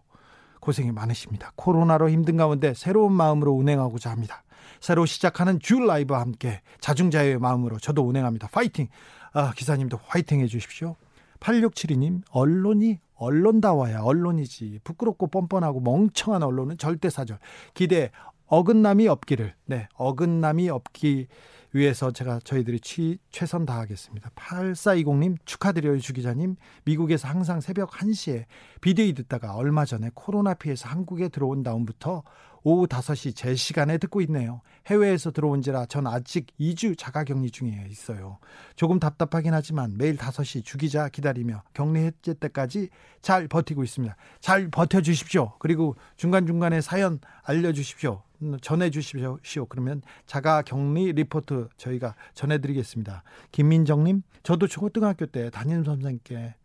[0.60, 1.54] 고생이 많으십니다.
[1.56, 4.44] 코로나로 힘든 가운데 새로운 마음으로 운행하고자 합니다.
[4.80, 8.48] 새로 시작하는 주 라이브와 함께 자중자의 마음으로 저도 운행합니다.
[8.50, 8.88] 파이팅!
[9.34, 10.96] 아, 기사님도 파이팅 해주십시오.
[11.40, 14.80] 8672님, 언론이 언론다워야 언론이지.
[14.84, 17.40] 부끄럽고 뻔뻔하고 멍청한 언론은 절대 사절.
[17.74, 18.12] 기대
[18.48, 19.54] 어긋남이 없기를.
[19.66, 21.28] 네, 어긋남이 없기
[21.74, 24.30] 위해서 제가 저희들이 취, 최선 다하겠습니다.
[24.36, 26.56] 8420님 축하드려요 주 기자님.
[26.86, 28.46] 미국에서 항상 새벽 1시에
[28.82, 32.24] 비데이 듣다가 얼마 전에 코로나 피해서 한국에 들어온 다음부터
[32.70, 34.60] 오후 5시 제 시간에 듣고 있네요.
[34.88, 38.40] 해외에서 들어온지라 전 아직 2주 자가 격리 중에 있어요.
[38.76, 42.90] 조금 답답하긴 하지만 매일 5시 주기자 기다리며 격리 해제 때까지
[43.22, 44.14] 잘 버티고 있습니다.
[44.42, 45.54] 잘 버텨 주십시오.
[45.60, 48.22] 그리고 중간중간에 사연 알려 주십시오.
[48.60, 49.66] 전해 주십시오.
[49.68, 53.24] 그러면 자가 격리 리포트 저희가 전해 드리겠습니다.
[53.54, 56.56] 김민정 님, 저도 초등학교 때 담임 선생님께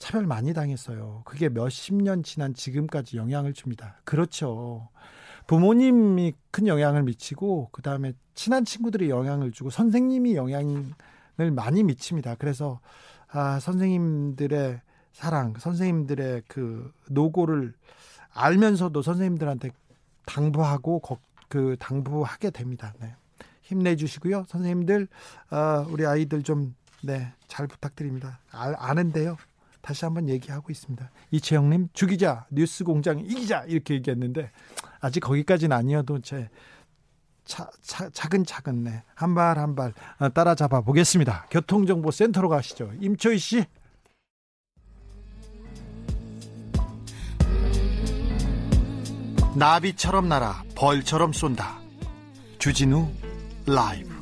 [0.00, 1.22] 차별 많이 당했어요.
[1.24, 4.00] 그게 몇십 년 지난 지금까지 영향을 줍니다.
[4.02, 4.88] 그렇죠.
[5.48, 12.36] 부모님이 큰 영향을 미치고 그다음에 친한 친구들이 영향을 주고 선생님이 영향을 많이 미칩니다.
[12.36, 12.80] 그래서
[13.30, 14.80] 아, 선생님들의
[15.12, 17.72] 사랑, 선생님들의 그 노고를
[18.34, 19.70] 알면서도 선생님들한테
[20.26, 21.02] 당부하고
[21.48, 22.92] 그 당부하게 됩니다.
[23.00, 23.14] 네.
[23.62, 25.08] 힘내주시고요, 선생님들
[25.50, 28.38] 어, 우리 아이들 좀 네, 잘 부탁드립니다.
[28.50, 29.38] 아, 아는데요.
[29.88, 31.10] 다시 한번 얘기하고 있습니다.
[31.30, 34.50] 이채영님 주기자 뉴스 공장 이기자 이렇게 얘기했는데
[35.00, 36.50] 아직 거기까지는 아니어도 제
[37.46, 41.46] 차, 차, 차근차근 네, 한발 한발 어, 따라잡아 보겠습니다.
[41.50, 42.92] 교통정보센터로 가시죠.
[43.00, 43.64] 임초희 씨.
[49.54, 51.78] 나비처럼 날아 벌처럼 쏜다.
[52.58, 53.08] 주진우
[53.64, 54.18] 라이브.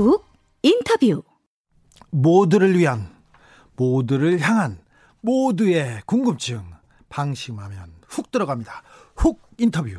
[0.00, 0.24] 훅
[0.62, 1.22] 인터뷰.
[2.10, 3.14] 모두를 위한,
[3.76, 4.78] 모두를 향한,
[5.20, 6.64] 모두의 궁금증.
[7.10, 8.82] 방심하면 훅 들어갑니다.
[9.16, 9.90] 훅 인터뷰.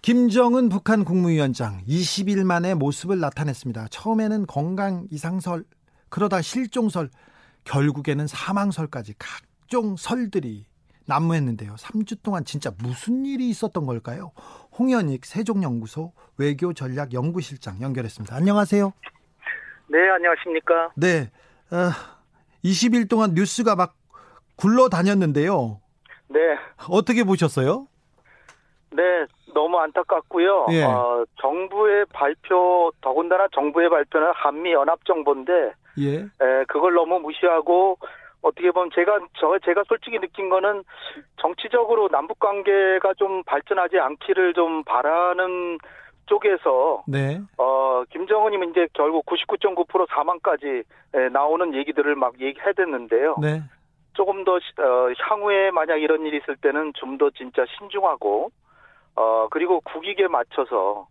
[0.00, 3.88] 김정은 북한 국무위원장 20일 만에 모습을 나타냈습니다.
[3.88, 5.64] 처음에는 건강 이상설,
[6.08, 7.10] 그러다 실종설,
[7.64, 10.64] 결국에는 사망설까지 각종 설들이
[11.10, 11.74] 난무했는데요.
[11.74, 14.30] 3주 동안 진짜 무슨 일이 있었던 걸까요?
[14.78, 18.34] 홍현익 세종연구소 외교전략연구실장 연결했습니다.
[18.34, 18.92] 안녕하세요.
[19.88, 20.92] 네, 안녕하십니까.
[20.94, 21.30] 네.
[21.72, 21.90] 어,
[22.64, 23.94] 20일 동안 뉴스가 막
[24.56, 25.80] 굴러다녔는데요.
[26.28, 26.38] 네.
[26.88, 27.88] 어떻게 보셨어요?
[28.92, 29.02] 네,
[29.52, 30.66] 너무 안타깝고요.
[30.70, 30.84] 예.
[30.84, 36.18] 어, 정부의 발표, 더군다나 정부의 발표는 한미 연합 정보인데, 예.
[36.18, 37.98] 에, 그걸 너무 무시하고
[38.42, 40.82] 어떻게 보면 제가 저 제가 솔직히 느낀 거는
[41.40, 45.78] 정치적으로 남북 관계가 좀 발전하지 않기를 좀 바라는
[46.26, 47.40] 쪽에서 네.
[47.58, 53.36] 어 김정은이 이제 결국 99.9% 사망까지 에, 나오는 얘기들을 막 얘기해댔는데요.
[53.40, 53.62] 네.
[54.14, 58.50] 조금 더 어, 향후에 만약 이런 일이 있을 때는 좀 더 진짜 신중하고
[59.16, 61.06] 어 그리고 국익에 맞춰서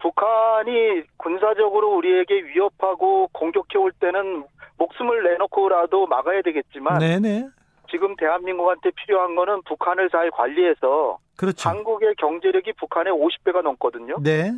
[0.00, 4.44] 북한이 군사적으로 우리에게 위협하고 공격해 올 때는
[4.78, 7.48] 목숨을 내놓고라도 막아야 되겠지만 네네.
[7.90, 11.68] 지금 대한민국한테 필요한 거는 북한을 잘 관리해서 그렇죠.
[11.68, 14.16] 한국의 경제력이 북한의 50배가 넘거든요.
[14.22, 14.52] 네.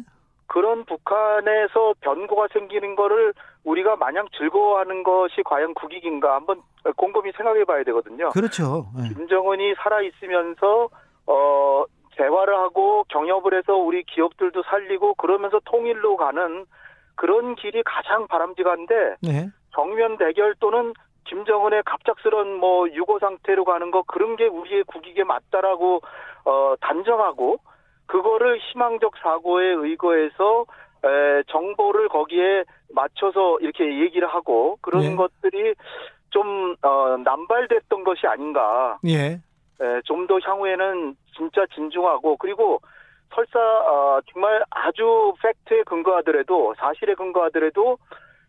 [0.48, 6.62] 그런 북한에서 변고가 생기는 거를 우리가 마냥 즐거워하는 것이 과연 국익인가 한번
[6.96, 8.30] 곰곰이 생각해 봐야 되거든요.
[8.30, 8.86] 그렇죠.
[8.96, 9.08] 네.
[9.08, 10.88] 김정은이 살아 있으면서
[11.26, 11.84] 어
[12.16, 16.66] 대화를 하고 경협을 해서 우리 기업들도 살리고 그러면서 통일로 가는
[17.14, 19.48] 그런 길이 가장 바람직한데 네.
[19.74, 20.92] 정면 대결 또는
[21.24, 26.00] 김정은의 갑작스런 뭐 유고 상태로 가는 거 그런 게 우리의 국익에 맞다라고
[26.44, 27.58] 어 단정하고
[28.06, 30.64] 그거를 희망적 사고에 의거해서
[31.04, 35.14] 에, 정보를 거기에 맞춰서 이렇게 얘기를 하고 그런 예.
[35.16, 35.74] 것들이
[36.30, 38.98] 좀 어, 남발됐던 것이 아닌가.
[39.06, 39.40] 예.
[40.04, 42.80] 좀 더 향후에는 진짜 진중하고 그리고
[43.34, 47.98] 설사 어, 정말 아주 팩트에 근거하더라도 사실에 근거하더라도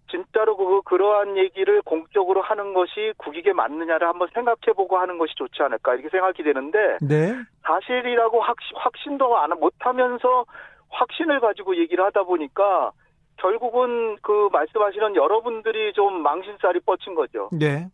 [0.09, 5.95] 진짜로 그 그러한 얘기를 공적으로 하는 것이 국익에 맞느냐를 한번 생각해보고 하는 것이 좋지 않을까
[5.95, 7.35] 이렇게 생각이 되는데 네.
[7.63, 10.45] 사실이라고 확신, 확신도 안 못하면서
[10.89, 12.91] 확신을 가지고 얘기를 하다 보니까
[13.37, 17.49] 결국은 그 말씀하시는 여러분들이 좀 망신살이 뻗친 거죠.
[17.51, 17.87] 네.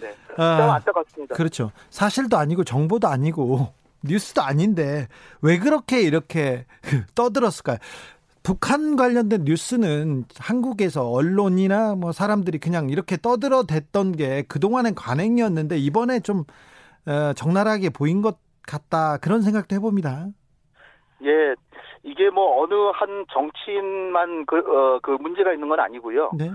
[0.00, 0.14] 네.
[0.36, 1.34] 아, 안타깝습니다.
[1.34, 1.70] 그렇죠.
[1.90, 3.72] 사실도 아니고 정보도 아니고
[4.04, 5.08] 뉴스도 아닌데
[5.42, 6.66] 왜 그렇게 이렇게
[7.14, 7.78] 떠들었을까요?
[8.42, 16.44] 북한 관련된 뉴스는 한국에서 언론이나 뭐 사람들이 그냥 이렇게 떠들어댔던 게 그동안의 관행이었는데 이번에 좀
[17.06, 20.26] 어, 적나라하게 보인 것 같다 그런 생각도 해봅니다.
[21.24, 21.54] 예,
[22.02, 26.32] 이게 뭐 어느 한 정치인만 그, 어, 그 문제가 있는 건 아니고요.
[26.36, 26.50] 네.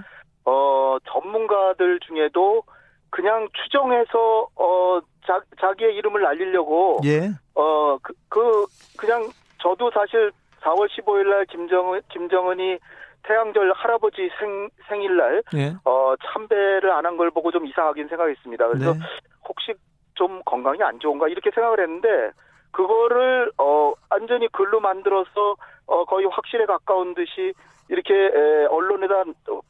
[0.45, 2.63] 어, 전문가들 중에도
[3.10, 7.30] 그냥 추정해서 어, 자, 자기의 이름을 날리려고 예.
[7.56, 8.65] 어, 그, 그
[8.98, 9.30] 그냥
[9.62, 12.78] 저도 사실 4월 15일 날 김정은 김정은이
[13.24, 15.74] 태양절 할아버지 생 생일날 예.
[15.84, 18.67] 어 참배를 안 한 걸 보고 좀 이상하긴 생각했습니다.
[18.67, 19.00] 그래서 네.
[19.48, 19.74] 혹시
[20.15, 22.32] 좀 건강이 안 좋은가 이렇게 생각을 했는데
[22.72, 25.56] 그거를 어 완전히 글로 만들어서
[25.88, 27.54] 어 거의 확실에 가까운 듯이
[27.89, 29.23] 이렇게 에, 언론에다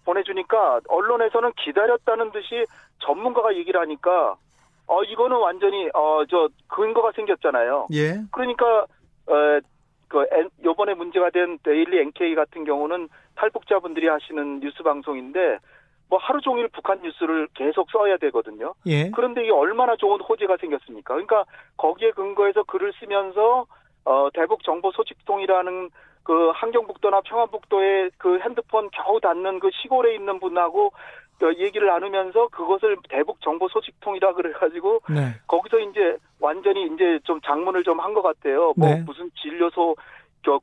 [0.05, 2.65] 보내주니까 언론에서는 기다렸다는 듯이
[2.99, 4.35] 전문가가 얘기를 하니까
[4.87, 7.87] 어 이거는 완전히 어 저 근거가 생겼잖아요.
[7.93, 8.21] 예.
[8.31, 8.81] 그러니까
[9.27, 9.59] 어,
[10.07, 15.59] 그 엔- 요번에 문제가 된 데일리 NK 같은 경우는 탈북자분들이 하시는 뉴스 방송인데
[16.09, 18.73] 뭐 하루 종일 북한 뉴스를 계속 써야 되거든요.
[18.85, 19.11] 예.
[19.11, 21.13] 그런데 이게 얼마나 좋은 호재가 생겼습니까?
[21.13, 21.43] 그러니까
[21.75, 23.65] 거기에 근거해서 글을 쓰면서
[24.05, 25.89] 어 대북 정보 소식통이라는
[26.27, 30.91] 그 한경북도나 평안북도의 그 핸드폰 겨우 닿는 그 시골에 있는 분하고
[31.39, 35.31] 그 얘기를 나누면서 그것을 대북 정보 소식통이라 그래가지고 네.
[35.47, 38.73] 거기서 이제 완전히 이제 좀 장문을 좀 한 것 같아요.
[38.75, 39.01] 뭐 네.
[39.05, 39.95] 무슨 진료소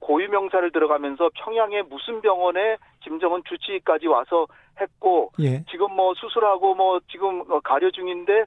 [0.01, 4.47] 고유 명사를 들어가면서 평양의 무슨 병원에 김정은 주치의까지 와서
[4.81, 5.65] 했고 예.
[5.71, 8.45] 지금 뭐 수술하고 뭐 지금 어, 가려 중인데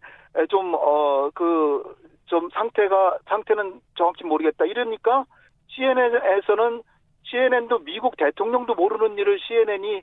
[0.50, 1.84] 좀 어 그
[2.28, 5.24] 좀 상태가 상태는 정확히 모르겠다 이러니까
[5.70, 6.84] CNN에서는
[7.30, 10.02] CNN도 미국 대통령도 모르는 일을 CNN이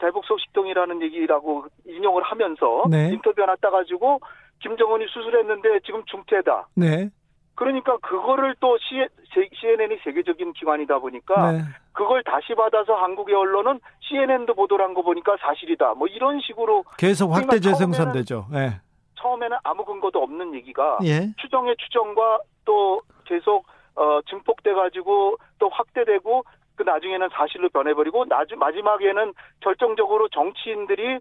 [0.00, 3.10] 대북 소식통이라는 얘기라고 인용을 하면서 네.
[3.12, 4.20] 인터뷰 하나 따가지고
[4.60, 6.68] 김정은이 수술했는데 지금 중태다.
[6.76, 7.10] 네.
[7.54, 11.58] 그러니까 그거를 또 CNN이 세계적인 기관이다 보니까 네.
[11.92, 15.94] 그걸 다시 받아서 한국의 언론은 CNN도 보도를 한 거 보니까 사실이다.
[15.94, 18.46] 뭐 이런 식으로 계속 확대 재생산되죠.
[18.52, 18.80] 네.
[19.16, 21.32] 처음에는 아무 근거도 없는 얘기가 예.
[21.38, 26.44] 추정의 추정과 또 계속 어, 증폭돼 가지고 또 확대되고
[26.76, 31.20] 그 나중에는 사실로 변해버리고 나중 마지막에는 결정적으로 정치인들이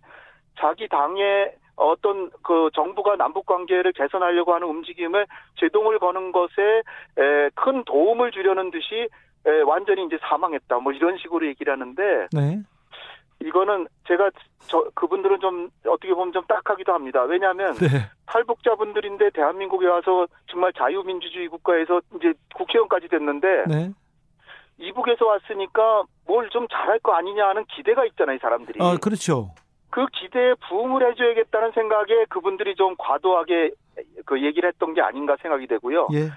[0.60, 5.26] 자기 당의 어떤 그 정부가 남북 관계를 개선하려고 하는 움직임에
[5.60, 6.84] 제동을 거는 것에
[7.56, 9.08] 큰 도움을 주려는 듯이
[9.66, 10.78] 완전히 이제 사망했다.
[10.80, 12.60] 뭐 이런 식으로 얘기를 하는데 네.
[13.44, 14.30] 이거는 제가
[14.68, 17.24] 저 그분들은 좀 어떻게 보면 좀 딱하기도 합니다.
[17.24, 17.88] 왜냐하면 네.
[18.26, 23.92] 탈북자분들인데 대한민국에 와서 정말 자유민주주의 국가에서 이제 국회의원까지 됐는데 네.
[24.78, 28.80] 이북에서 왔으니까 뭘 좀 잘할 거 아니냐 하는 기대가 있잖아요, 이 사람들이.
[28.82, 29.54] 아, 그렇죠.
[29.90, 33.72] 그 기대에 부응을 해줘야겠다는 생각에 그분들이 좀 과도하게
[34.26, 36.08] 그 얘기를 했던 게 아닌가 생각이 되고요.
[36.14, 36.30] 예.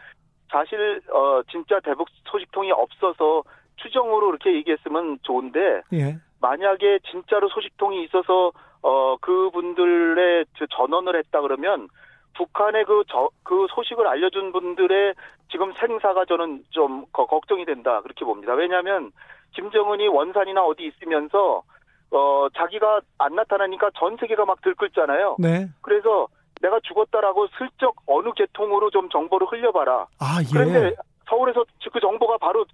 [0.50, 3.42] 사실 어 진짜 대북 소식통이 없어서
[3.76, 6.18] 추정으로 이렇게 얘기했으면 좋은데 예.
[6.40, 11.88] 만약에 진짜로 소식통이 있어서 어 그분들의 전원을 했다 그러면
[12.36, 15.14] 북한의 그, 저, 그 소식을 알려준 분들의
[15.50, 18.00] 지금 생사가 저는 좀 걱정이 된다.
[18.02, 18.52] 그렇게 봅니다.
[18.54, 19.10] 왜냐하면
[19.54, 21.62] 김정은이 원산이나 어디 있으면서
[22.10, 25.36] 어, 자기가 안 나타나니까 전 세계가 막 들끓잖아요.
[25.38, 25.66] 네.
[25.82, 26.28] 그래서
[26.60, 30.06] 내가 죽었다라고 슬쩍 어느 계통으로 좀 정보를 흘려봐라.
[30.20, 30.46] 아, 예.
[30.52, 30.94] 그런데
[31.28, 32.64] 서울에서 그 정보가 바로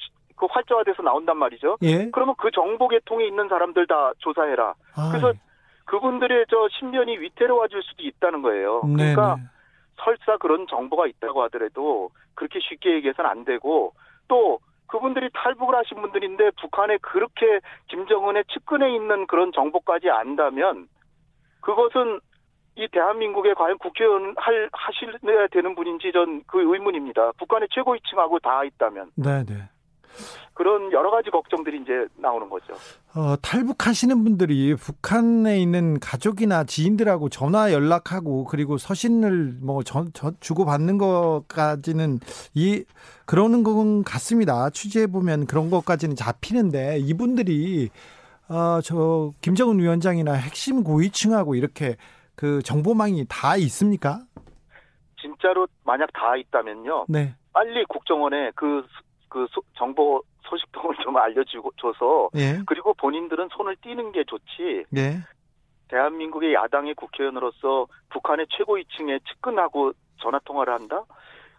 [0.43, 1.79] 그 활자화돼서 나온단 말이죠.
[1.83, 2.11] 예.
[2.11, 4.75] 그러면 그 정보 계통에 있는 사람들 다 조사해라.
[4.97, 5.41] 아, 그래서 예.
[5.85, 8.83] 그분들의 저 신변이 위태로워질 수도 있다는 거예요.
[8.85, 9.43] 네, 그러니까 네.
[10.05, 13.95] 설사 그런 정보가 있다고 하더라도 그렇게 쉽게 얘기해서는 안 되고
[14.27, 20.89] 또 그분들이 탈북을 하신 분들인데 북한에 그렇게 김정은의 측근에 있는 그런 정보까지 안다면
[21.61, 22.19] 그것은
[22.75, 27.33] 이 대한민국에 과연 국회의원 할 하실래야 되는 분인지 전 그 의문입니다.
[27.39, 29.11] 북한의 최고위층하고 다 있다면.
[29.15, 29.69] 네, 네.
[30.55, 32.75] 그런 여러 가지 걱정들이 이제 나오는 거죠.
[33.15, 40.65] 어, 탈북하시는 분들이 북한에 있는 가족이나 지인들하고 전화 연락하고 그리고 서신을 뭐 전, 전 주고
[40.65, 42.21] 받는 것까지는
[42.55, 42.85] 이
[43.25, 44.69] 그러는 것 같습니다.
[44.71, 47.91] 취재해 보면 그런 것까지는 잡히는데 이분들이
[48.49, 51.97] 어, 저 김정은 위원장이나 핵심 고위층하고 이렇게
[52.35, 54.21] 그 정보망이 다 있습니까?
[55.21, 57.07] 진짜로 만약 다 있다면요.
[57.09, 57.35] 네.
[57.53, 58.85] 빨리 국정원에 그,
[59.33, 62.61] 그 정보 소식통을 좀 알려주고 줘서 예.
[62.67, 64.85] 그리고 본인들은 손을 띄는 게 좋지.
[64.95, 65.21] 예.
[65.89, 71.05] 대한민국의 야당의 국회의원으로서 북한의 최고위층에 측근하고 전화 통화를 한다.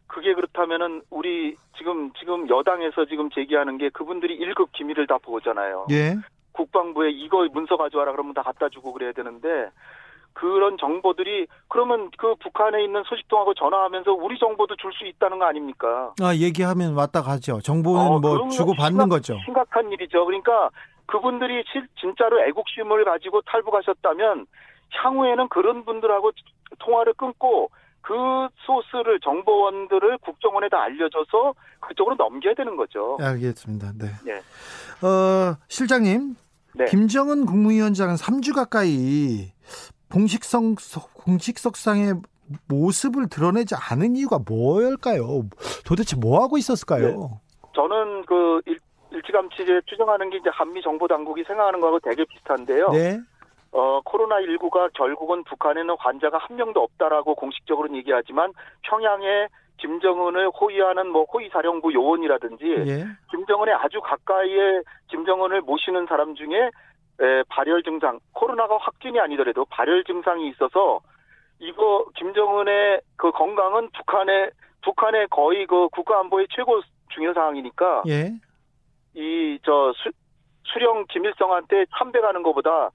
[0.05, 5.87] 그게 그렇다면은 우리 지금 지금 여당에서 지금 제기하는 게 그분들이 1급 기밀을 다 보잖아요.
[5.89, 6.15] 예.
[6.51, 9.69] 국방부에 이거 문서 가져와라 그러면 다 갖다 주고 그래야 되는데
[10.33, 16.13] 그런 정보들이 그러면 그 북한에 있는 소식통하고 전화하면서 우리 정보도 줄 수 있다는 거 아닙니까?
[16.21, 17.59] 아 얘기하면 왔다 가죠.
[17.61, 19.37] 정보는 어, 뭐 주고 받는 심각, 거죠.
[19.45, 20.23] 심각한 일이죠.
[20.25, 20.69] 그러니까
[21.07, 24.45] 그분들이 실, 진짜로 애국심을 가지고 탈북하셨다면
[24.91, 26.31] 향후에는 그런 분들하고
[26.79, 27.69] 통화를 끊고
[28.01, 28.13] 그
[28.65, 33.17] 소스를 정보원들을 국정원에다 알려줘서 그쪽으로 넘겨야 되는 거죠.
[33.19, 33.93] 알겠습니다.
[33.97, 34.07] 네.
[34.25, 35.07] 네.
[35.07, 36.35] 어, 실장님,
[36.75, 36.85] 네.
[36.85, 39.51] 김정은 국무위원장은 3주 가까이
[40.13, 40.75] 공식성
[41.25, 42.13] 공식석상의
[42.69, 45.49] 모습을 드러내지 않은 이유가 뭐일까요?
[45.87, 47.07] 도대체 뭐 하고 있었을까요?
[47.07, 47.27] 네.
[47.73, 48.77] 저는 그 일,
[49.11, 52.89] 일찌감치 추정하는 게 이제 한미 정보 당국이 생각하는 거하고 되게 비슷한데요.
[52.89, 53.19] 네.
[53.71, 58.53] 어, 코로나19가 결국은 북한에는 환자가 한 명도 없다라고 공식적으로는 얘기하지만
[58.83, 59.47] 평양에
[59.77, 63.05] 김정은을 호위하는 뭐 호위사령부 요원이라든지 예.
[63.31, 66.69] 김정은의 아주 가까이에 김정은을 모시는 사람 중에
[67.21, 71.01] 에, 발열 증상, 코로나가 확진이 아니더라도 발열 증상이 있어서
[71.59, 74.51] 이거 김정은의 그 건강은 북한의
[74.81, 78.33] 북한의 거의 그 국가 안보의 최고 중요 사항이니까 예.
[79.13, 79.93] 이저
[80.65, 82.89] 수령 김일성한테 참배가는 것보다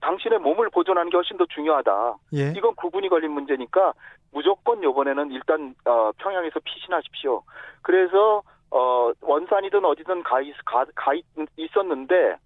[0.00, 2.16] 당신의 몸을 보존하는 게 훨씬 더 중요하다.
[2.34, 2.52] 예.
[2.56, 3.92] 이건 구분이 걸린 문제니까
[4.32, 7.42] 무조건 요번에는 일단 어, 평양에서 피신하십시오.
[7.82, 11.12] 그래서 어, 원산이든 어디든 가, 가, 가
[11.56, 12.36] 있었는데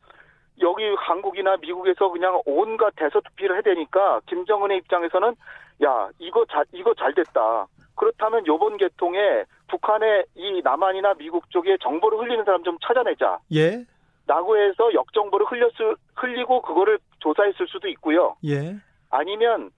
[0.60, 5.34] 여기 한국이나 미국에서 그냥 온갖 대서특필을 해대니까 김정은의 입장에서는
[5.84, 7.66] 야 이거 잘 이거 잘 됐다.
[7.94, 13.38] 그렇다면 요번 개통에 북한의 이 남한이나 미국 쪽에 정보를 흘리는 사람 좀 찾아내자.
[13.54, 13.84] 예.
[14.26, 18.36] 라고 해서 역정보를 흘렸을 흘리고 그거를 조사했을 수도 있고요.
[18.44, 18.76] 예.
[19.10, 19.70] 아니면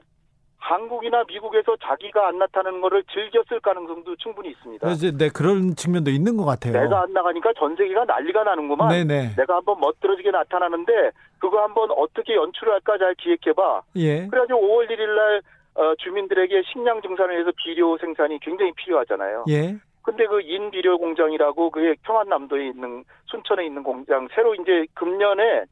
[0.62, 4.88] 한국이나 미국에서 자기가 안 나타나는 거를 즐겼을 가능성도 충분히 있습니다.
[4.92, 6.72] 이제 네 그런 측면도 있는 것 같아요.
[6.72, 8.88] 내가 안 나가니까 전 세계가 난리가 나는구만.
[8.90, 9.34] 네네.
[9.36, 11.10] 내가 한번 멋들어지게 나타나는데
[11.40, 13.82] 그거 한번 어떻게 연출을 할까 잘 기획해봐.
[13.96, 14.28] 예.
[14.28, 15.42] 그래가지고 5월 1일날
[15.74, 19.46] 어, 주민들에게 식량 증산을 위해서 비료 생산이 굉장히 필요하잖아요.
[19.48, 19.76] 예.
[20.02, 25.64] 근데 그 인비료 공장이라고 그게 평안남도에 있는 순천에 있는 공장 새로 이제 금년에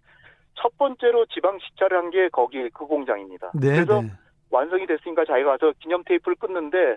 [0.56, 3.52] 첫 번째로 지방 시찰을 한 게 거기 그 공장입니다.
[3.54, 4.08] 네, 그래서 네.
[4.50, 6.96] 완성이 됐으니까 자기가 가서 기념 테이프를 끊는데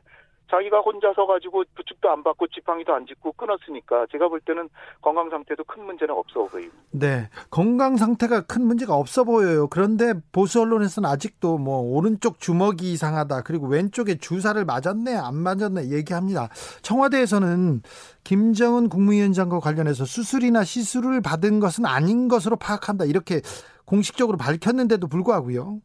[0.51, 4.69] 자기가 혼자 서가지고 부축도 안 받고 지팡이도 안 짚고 끊었으니까 제가 볼 때는
[5.01, 6.75] 건강 상태도 큰 문제는 없어 보입니다.
[6.91, 9.67] 네, 건강 상태가 큰 문제가 없어 보여요.
[9.67, 16.49] 그런데 보수 언론에서는 아직도 뭐 오른쪽 주먹이 이상하다, 그리고 왼쪽에 주사를 맞았네, 안 맞았네 얘기합니다.
[16.83, 17.81] 청와대에서는
[18.23, 23.41] 김정은 국무위원장과 관련해서 수술이나 시술을 받은 것은 아닌 것으로 파악한다 이렇게
[23.85, 25.79] 공식적으로 밝혔는데도 불구하고요.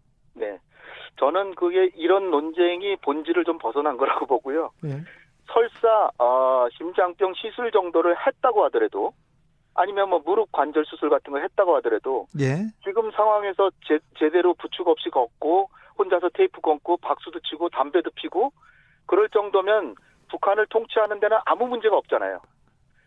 [1.17, 4.71] 저는 그게 이런 논쟁이 본질을 좀 벗어난 거라고 보고요.
[4.83, 5.03] 네.
[5.53, 9.13] 설사 어, 심장병 시술 정도를 했다고 하더라도
[9.75, 12.57] 아니면 뭐 무릎 관절 수술 같은 걸 했다고 하더라도 예.
[12.85, 18.53] 지금 상황에서 제, 제대로 부축 없이 걷고 혼자서 테이프 걷고 박수도 치고 담배도 피고
[19.07, 19.95] 그럴 정도면
[20.31, 22.41] 북한을 통치하는 데는 아무 문제가 없잖아요.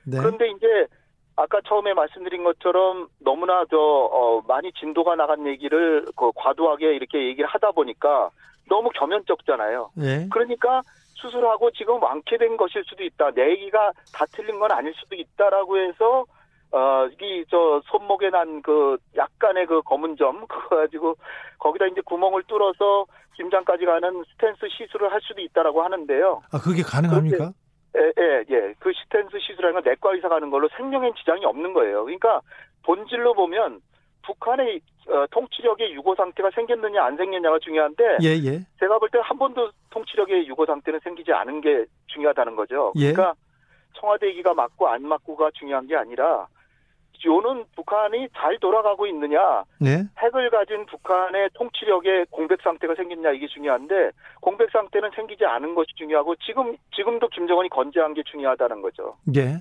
[0.07, 0.17] 네.
[0.17, 0.87] 그런데 이제
[1.35, 7.47] 아까 처음에 말씀드린 것처럼 너무나 저 어, 많이 진도가 나간 얘기를 그 과도하게 이렇게 얘기를
[7.49, 8.29] 하다 보니까
[8.69, 9.91] 너무 겸연쩍잖아요.
[9.95, 10.27] 네.
[10.31, 10.81] 그러니까
[11.15, 13.31] 수술하고 지금 완쾌된 것일 수도 있다.
[13.31, 16.25] 내 얘기가 다 틀린 건 아닐 수도 있다라고 해서
[16.73, 21.17] 어, 이, 저, 손목에 난 그, 약간의 그 검은 점, 그거 가지고,
[21.59, 23.05] 거기다 이제 구멍을 뚫어서
[23.35, 26.41] 심장까지 가는 스탠스 시술을 할 수도 있다라고 하는데요.
[26.49, 27.51] 아, 그게 가능합니까?
[27.97, 28.73] 예, 예, 예.
[28.79, 32.03] 그 스탠스 시술하는 건 내과 의사가 하는 걸로 생명엔 지장이 없는 거예요.
[32.05, 32.41] 그러니까
[32.83, 33.81] 본질로 보면
[34.23, 34.79] 북한의
[35.09, 38.59] 어, 통치력의 유고 상태가 생겼느냐 안 생겼냐가 중요한데 예, 예.
[38.79, 42.93] 제가 볼 때 한 번도 통치력의 유고 상태는 생기지 않은 게 중요하다는 거죠.
[42.95, 43.11] 예.
[43.11, 43.33] 그러니까
[43.93, 46.47] 청와대 얘기가 맞고 안 맞고가 중요한 게 아니라
[47.25, 50.03] 요는 북한이 잘 돌아가고 있느냐, 네.
[50.17, 56.35] 핵을 가진 북한의 통치력의 공백 상태가 생겼냐 이게 중요한데 공백 상태는 생기지 않은 것이 중요하고
[56.37, 59.15] 지금 지금도 김정은이 건재한 게 중요하다는 거죠.
[59.35, 59.57] 예.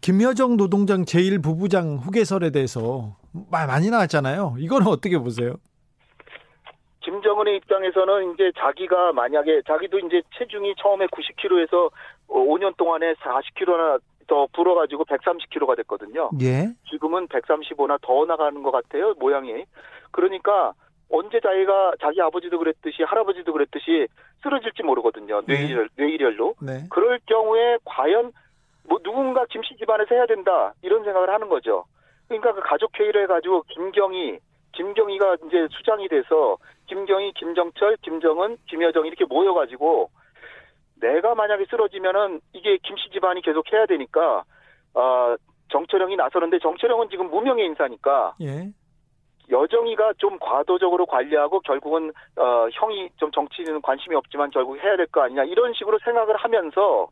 [0.00, 3.16] 김여정 노동장 제1부부장 후계설에 대해서
[3.50, 4.56] 말 많이 나왔잖아요.
[4.58, 5.54] 이거는 어떻게 보세요?
[7.02, 11.90] 김정은의 입장에서는 이제 자기가 만약에 자기도 이제 체중이 처음에 90kg에서
[12.28, 14.00] 5년 동안에 40kg나
[14.32, 16.30] 더 불어가지고 130kg가 됐거든요.
[16.40, 16.72] 예.
[16.88, 19.66] 지금은 135나 더 나가는 것 같아요, 모양이.
[20.10, 20.72] 그러니까
[21.10, 24.08] 언제 자기가 자기 아버지도 그랬듯이 할아버지도 그랬듯이
[24.42, 25.42] 쓰러질지 모르거든요.
[25.46, 25.58] 네.
[25.58, 26.54] 뇌일혈, 뇌일혈로.
[26.62, 26.86] 네.
[26.88, 28.32] 그럴 경우에 과연
[28.88, 31.84] 뭐 누군가 김씨 집안에서 해야 된다 이런 생각을 하는 거죠.
[32.28, 34.38] 그러니까 그 가족 회의를 해가지고 김경희,
[34.72, 36.56] 김경희가 이제 수장이 돼서
[36.86, 40.08] 김경희, 김정철, 김정은, 김여정 이렇게 모여가지고
[41.02, 44.44] 내가 만약에 쓰러지면은 이게 김씨 집안이 계속 해야 되니까
[44.94, 45.34] 어,
[45.70, 48.70] 정철영이 나서는데 정철영은 지금 무명의 인사니까 예.
[49.50, 55.22] 여정이가 좀 과도적으로 관리하고 결국은 어, 형이 좀 정치는 관심이 없지만 결국 해야 될 거
[55.22, 57.08] 아니냐 이런 식으로 생각을 하면서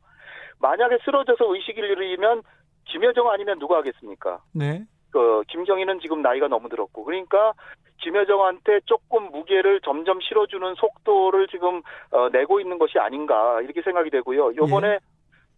[0.61, 2.43] 만약에 쓰러져서 의식을 잃으면
[2.87, 4.41] 김여정 아니면 누가 하겠습니까?
[4.55, 4.85] 네.
[5.11, 7.53] 그 김경희는 지금 나이가 너무 들었고 그러니까
[8.01, 14.57] 김여정한테 조금 무게를 점점 실어주는 속도를 지금 어, 내고 있는 것이 아닌가 이렇게 생각이 되고요.
[14.57, 14.99] 요번에 예.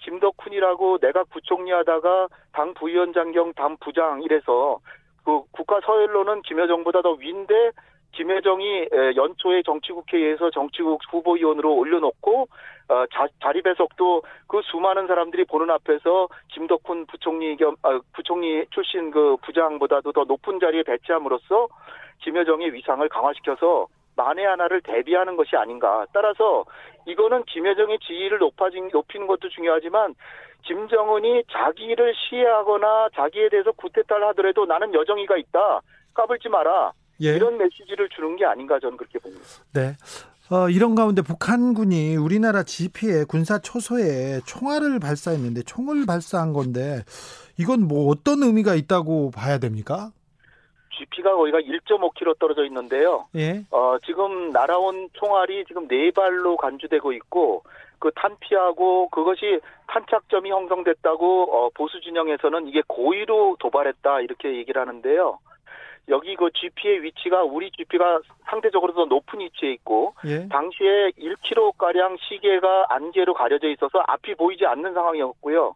[0.01, 4.79] 김덕훈이라고 내가 부총리 하다가 당 부위원장 겸 당 부장 이래서
[5.25, 7.71] 그 국가 서열로는 김여정보다 더 위인데
[8.13, 12.49] 김여정이 연초에 정치국회에서 정치국 후보위원으로 올려놓고
[12.89, 19.11] 어, 자, 자리 배석도 그 수많은 사람들이 보는 앞에서 김덕훈 부총리 겸 아, 부총리 출신
[19.11, 21.69] 그 부장보다도 더 높은 자리에 배치함으로써
[22.23, 23.87] 김여정의 위상을 강화시켜서
[24.17, 26.05] 만에 하나를 대비하는 것이 아닌가.
[26.13, 26.65] 따라서
[27.07, 30.15] 이거는 김여정의 지위를 높아진 높이는 것도 중요하지만
[30.65, 35.81] 김정은이 자기를 시해하거나 자기에 대해서 구태타를 하더라도 나는 여정이가 있다.
[36.15, 36.93] 까불지 마라.
[37.21, 37.37] 예.
[37.37, 39.45] 이런 메시지를 주는 게 아닌가 저는 그렇게 봅니다.
[39.73, 39.97] 네.
[40.51, 47.05] 어, 이런 가운데 북한군이 우리나라 지피에 군사 초소에 총알을 발사했는데 총을 발사한 건데
[47.59, 50.11] 이건 뭐 어떤 의미가 있다고 봐야 됩니까?
[50.91, 53.27] GP가 거기가 1.5km 떨어져 있는데요.
[53.37, 53.65] 예.
[53.71, 57.63] 어, 지금 날아온 총알이 지금 네 발로 간주되고 있고
[57.99, 65.39] 그 탄피하고 그것이 탄착점이 형성됐다고 어, 보수 진영에서는 이게 고의로 도발했다 이렇게 얘기를 하는데요.
[66.09, 70.49] 여기 그 GP의 위치가 우리 GP가 상대적으로 더 높은 위치에 있고 예.
[70.49, 75.75] 당시에 1km 가량 시계가 안개로 가려져 있어서 앞이 보이지 않는 상황이었고요.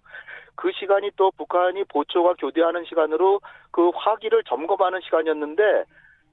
[0.57, 5.85] 그 시간이 또 북한이 보초가 교대하는 시간으로 그 화기를 점검하는 시간이었는데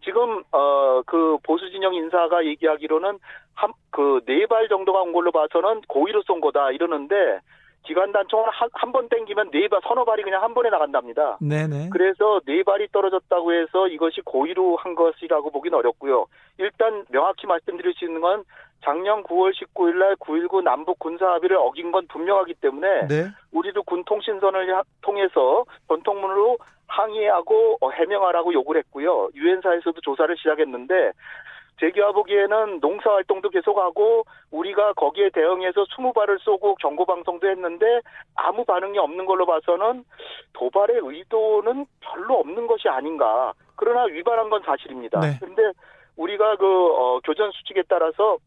[0.04, 3.20] 지금 어 그 보수 진영 인사가 얘기하기로는
[3.56, 7.39] 한 그 네 발 정도가 온 걸로 봐서는 고의로 쏜 거다 이러는데
[7.84, 11.38] 기관단총을 한번 땡기면 네 발, 서너 발이 그냥 한 번에 나간답니다.
[11.41, 11.89] 네네.
[11.91, 16.25] 그래서 네 발이 떨어졌다고 해서 이것이 고의로 한 것이라고 보기는 어렵고요.
[16.57, 18.43] 일단 명확히 말씀드릴 수 있는 건
[18.84, 23.27] 작년 9월 19일 날 9.19 남북 군사 합의를 어긴 건 분명하기 때문에 네.
[23.51, 26.57] 우리도 군 통신선을 통해서 전통문으로
[26.88, 29.29] 항의하고 어, 해명하라고 요구를 했고요.
[29.36, 31.11] 유엔사에서도 조사를 시작했는데
[31.80, 37.99] 제기와 보기에는 농사 활동도 계속하고 우리가 거기에 대응해서 20발을 쏘고 경고 방송도 했는데
[38.36, 40.05] 아무 반응이 없는 걸로 봐서는
[40.53, 43.53] 도발의 의도는 별로 없는 것이 아닌가.
[43.76, 45.19] 그러나 위반한 건 사실입니다.
[45.19, 45.38] 네.
[45.39, 45.63] 그런데
[46.15, 48.38] 우리가 그 어, 교전 수칙에 따라서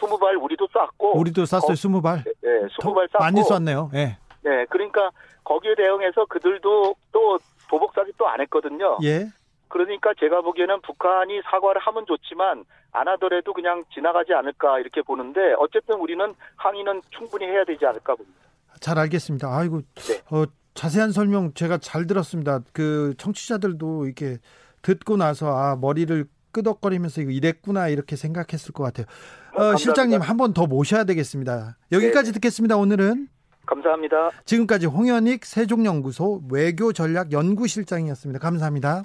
[0.00, 1.60] 20발 우리도 쐈고 우리도 쐈어요.
[1.72, 2.24] 20발.
[2.24, 3.90] 네, 20발 쐈고 많이 쐈네요.
[3.92, 4.16] 네.
[4.44, 5.10] 네, 그러니까
[5.44, 7.38] 거기에 대응해서 그들도 또
[7.68, 8.98] 보복사기 또 안 했거든요.
[9.02, 9.26] 예.
[9.72, 15.96] 그러니까 제가 보기에는 북한이 사과를 하면 좋지만 안 하더라도 그냥 지나가지 않을까 이렇게 보는데 어쨌든
[15.96, 18.38] 우리는 항의는 충분히 해야 되지 않을까 봅니다.
[18.80, 19.48] 잘 알겠습니다.
[19.48, 20.20] 아이고 네.
[20.30, 20.44] 어,
[20.74, 22.60] 자세한 설명 제가 잘 들었습니다.
[22.72, 24.38] 그 청취자들도 이렇게
[24.82, 29.06] 듣고 나서 아 머리를 끄덕거리면서 이거 이랬구나 이렇게 생각했을 것 같아요.
[29.54, 31.76] 어, 실장님 한 번 더 모셔야 되겠습니다.
[31.92, 32.34] 여기까지 네.
[32.34, 32.76] 듣겠습니다.
[32.76, 33.28] 오늘은
[33.64, 34.30] 감사합니다.
[34.44, 38.38] 지금까지 홍현익 세종연구소 외교전략연구실장이었습니다.
[38.40, 39.04] 감사합니다.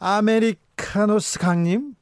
[0.00, 1.94] 아메리카노스 강님,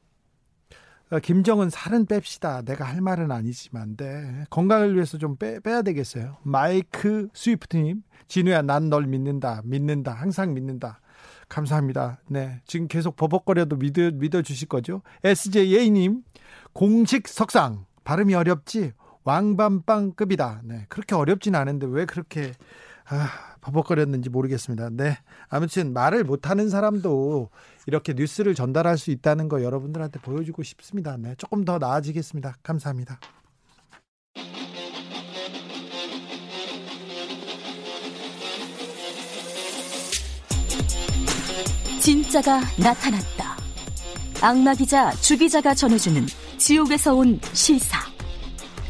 [1.11, 2.63] 어, 김정은 살은 뺍시다.
[2.63, 4.45] 내가 할 말은 아니지만, 네.
[4.49, 6.37] 건강을 위해서 좀 빼, 빼야 되겠어요.
[6.43, 9.61] 마이크 스위프트님, 진우야, 난 널 믿는다.
[9.65, 10.13] 믿는다.
[10.13, 11.01] 항상 믿는다.
[11.49, 12.21] 감사합니다.
[12.27, 12.61] 네.
[12.65, 15.01] 지금 계속 버벅거려도 믿어, 믿어 주실 거죠?
[15.23, 16.23] SJA님,
[16.71, 17.85] 공식 석상.
[18.05, 18.93] 발음이 어렵지?
[19.25, 20.61] 왕밤빵급이다.
[20.63, 20.85] 네.
[20.87, 22.53] 그렇게 어렵진 않은데 왜 그렇게,
[23.09, 24.89] 아, 버벅거렸는지 모르겠습니다.
[24.91, 25.17] 네.
[25.47, 27.49] 아무튼 말을 못하는 사람도
[27.87, 31.17] 이렇게 뉴스를 전달할 수 있다는 거 여러분들한테 보여주고 싶습니다.
[31.17, 31.35] 네.
[31.37, 32.55] 조금 더 나아지겠습니다.
[32.63, 33.19] 감사합니다.
[41.99, 43.57] 진짜가 나타났다.
[44.41, 46.25] 악마 기자 주 기자가 전해주는
[46.57, 47.99] 지옥에서 온 실사.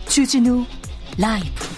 [0.08, 0.66] 주진우
[1.18, 1.69] 라이브.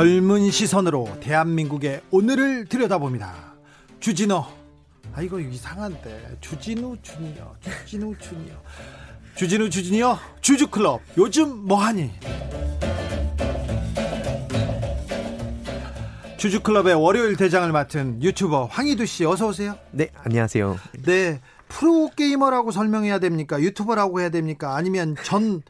[0.00, 3.52] 젊은 시선으로 대한민국의 오늘을 들여다봅니다.
[4.00, 4.46] 주진호.
[5.12, 6.38] 아 이거 이상한데.
[6.40, 7.54] 주진우 주니어.
[7.60, 8.54] 주진우 주니어.
[9.34, 12.12] 주진우 주진이어 주주클럽 요즘 뭐하니?
[16.38, 19.76] 주주클럽의 월요일 대장을 맡은 유튜버 황희두 씨 어서 오세요.
[19.90, 20.78] 네 안녕하세요.
[21.04, 23.60] 네 프로게이머라고 설명해야 됩니까?
[23.60, 24.76] 유튜버라고 해야 됩니까?
[24.76, 25.60] 아니면 전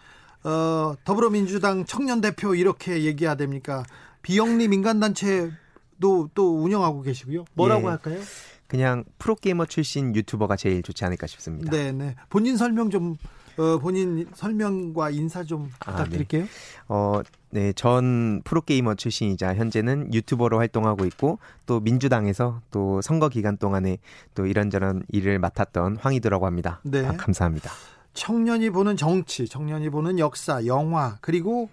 [0.45, 3.83] 어, 더불어민주당 청년 대표 이렇게 얘기해야 됩니까?
[4.23, 7.45] 비영리 민간단체도 또 운영하고 계시고요.
[7.55, 8.21] 뭐라고 예, 할까요?
[8.67, 11.71] 그냥 프로게이머 출신 유튜버가 제일 좋지 않을까 싶습니다.
[11.71, 12.15] 네, 네.
[12.29, 13.17] 본인 설명 좀
[13.57, 16.43] 어, 본인 설명과 인사 좀 부탁드릴게요.
[16.43, 16.51] 아, 네.
[16.89, 23.99] 어, 네, 전 프로게이머 출신이자 현재는 유튜버로 활동하고 있고 또 민주당에서 또 선거 기간 동안에
[24.35, 26.81] 또 이런저런 일을 맡았던 황희두라고 합니다.
[26.85, 27.05] 네.
[27.05, 27.71] 아, 감사합니다.
[28.15, 31.69] 청년이 보는 정치, 청년이 보는 역사, 영화, 그리고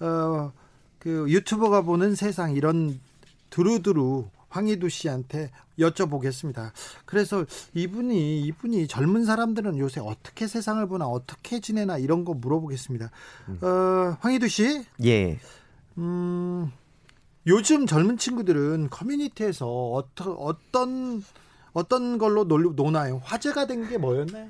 [0.00, 0.52] 어,
[1.08, 3.00] 그 유튜버가 보는 세상 이런
[3.48, 6.72] 두루두루 황희두 씨한테 여쭤보겠습니다.
[7.06, 13.10] 그래서 이분이 이분이 젊은 사람들은 요새 어떻게 세상을 보나 어떻게 지내나 이런 거 물어보겠습니다.
[13.48, 13.58] 음.
[13.64, 14.84] 어, 황희두 씨?
[15.02, 15.38] 예.
[15.96, 16.70] 음,
[17.46, 21.24] 요즘 젊은 친구들은 커뮤니티에서 어떤 어떤
[21.72, 23.22] 어떤 걸로 노나요?
[23.24, 24.48] 화제가 된 게 뭐였나요?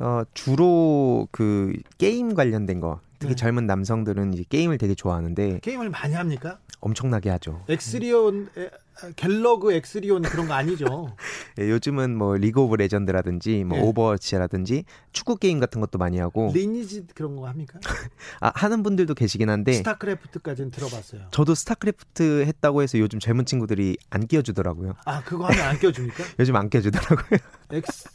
[0.00, 3.00] 어, 주로 그 게임 관련된 거.
[3.18, 3.36] 특히 네.
[3.36, 6.58] 젊은 남성들은 이제 게임을 되게 좋아하는데 게임을 많이 합니까?
[6.80, 7.62] 엄청나게 하죠.
[7.68, 8.50] 엑스리온
[9.16, 11.14] 갤러그 엑스리온 그런 거 아니죠?
[11.60, 13.82] 예, 요즘은 뭐 리그 오브 레전드라든지 뭐 예.
[13.82, 17.78] 오버워치라든지 축구 게임 같은 것도 많이 하고 리니지 그런 거 합니까?
[18.40, 21.22] 아 하는 분들도 계시긴 한데 스타크래프트까지는 들어봤어요.
[21.30, 24.94] 저도 스타크래프트 했다고 해서 요즘 젊은 친구들이 안 끼워주더라고요.
[25.04, 26.24] 아 그거 하면 안 끼워줍니까?
[26.38, 27.38] 요즘 안 끼워주더라고요.
[27.72, 28.08] 엑스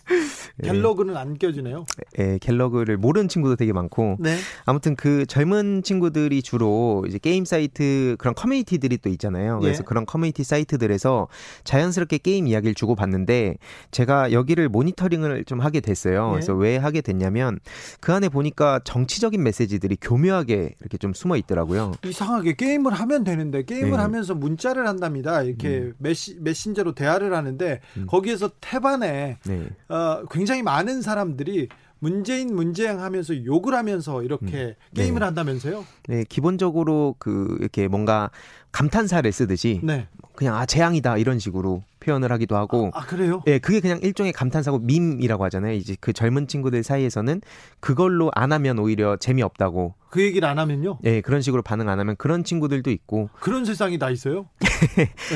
[0.64, 0.68] 예.
[0.68, 1.86] 갤러그는 안 껴주네요.
[2.20, 4.18] 예, 갤러그를 모르는 친구도 되게 많고.
[4.20, 4.38] 네.
[4.66, 9.60] 아무튼 그 젊은 친구들이 주로 이제 게임 사이트 그런 커뮤니티들이 또 있잖아요.
[9.60, 9.86] 그래서 예.
[9.86, 11.28] 그런 커뮤니티 사이트 들에서
[11.64, 13.56] 자연스럽게 게임 이야기를 주고 받는데
[13.92, 16.28] 제가 여기를 모니터링을 좀 하게 됐어요.
[16.30, 16.32] 예.
[16.34, 17.60] 그래서 왜 하게 됐냐면
[18.00, 21.94] 그 안에 보니까 정치적인 메시지들이 교묘하게 이렇게 좀 숨어 있더라고요.
[22.04, 23.98] 이상하게 게임을 하면 되는데 게임을 네.
[23.98, 25.42] 하면서 문자를 한답니다.
[25.44, 25.94] 이렇게 음.
[25.98, 28.06] 메시, 메신저로 대화를 하는데 음.
[28.08, 29.70] 거기에서 탭 안에 네.
[29.90, 31.70] 어, 굉장히 많은 사람들이
[32.02, 34.96] 문재인 문재양 하면서 욕을 하면서 이렇게 음.
[34.96, 35.26] 게임을 네.
[35.26, 35.86] 한다면서요?
[36.08, 38.32] 네, 기본적으로 그 이렇게 뭔가
[38.72, 40.08] 감탄사를 쓰듯이 네.
[40.34, 43.44] 그냥 아 재앙이다 이런 식으로 표현을 하기도 하고 아, 아 그래요?
[43.46, 45.74] 예, 그게 그냥 일종의 감탄사고 밈이라고 하잖아요.
[45.74, 47.42] 이제 그 젊은 친구들 사이에서는
[47.80, 49.94] 그걸로 안 하면 오히려 재미없다고.
[50.10, 50.98] 그 얘기를 안 하면요?
[51.04, 53.30] 예, 그런 식으로 반응 안 하면 그런 친구들도 있고.
[53.40, 54.50] 그런 세상이 다 있어요?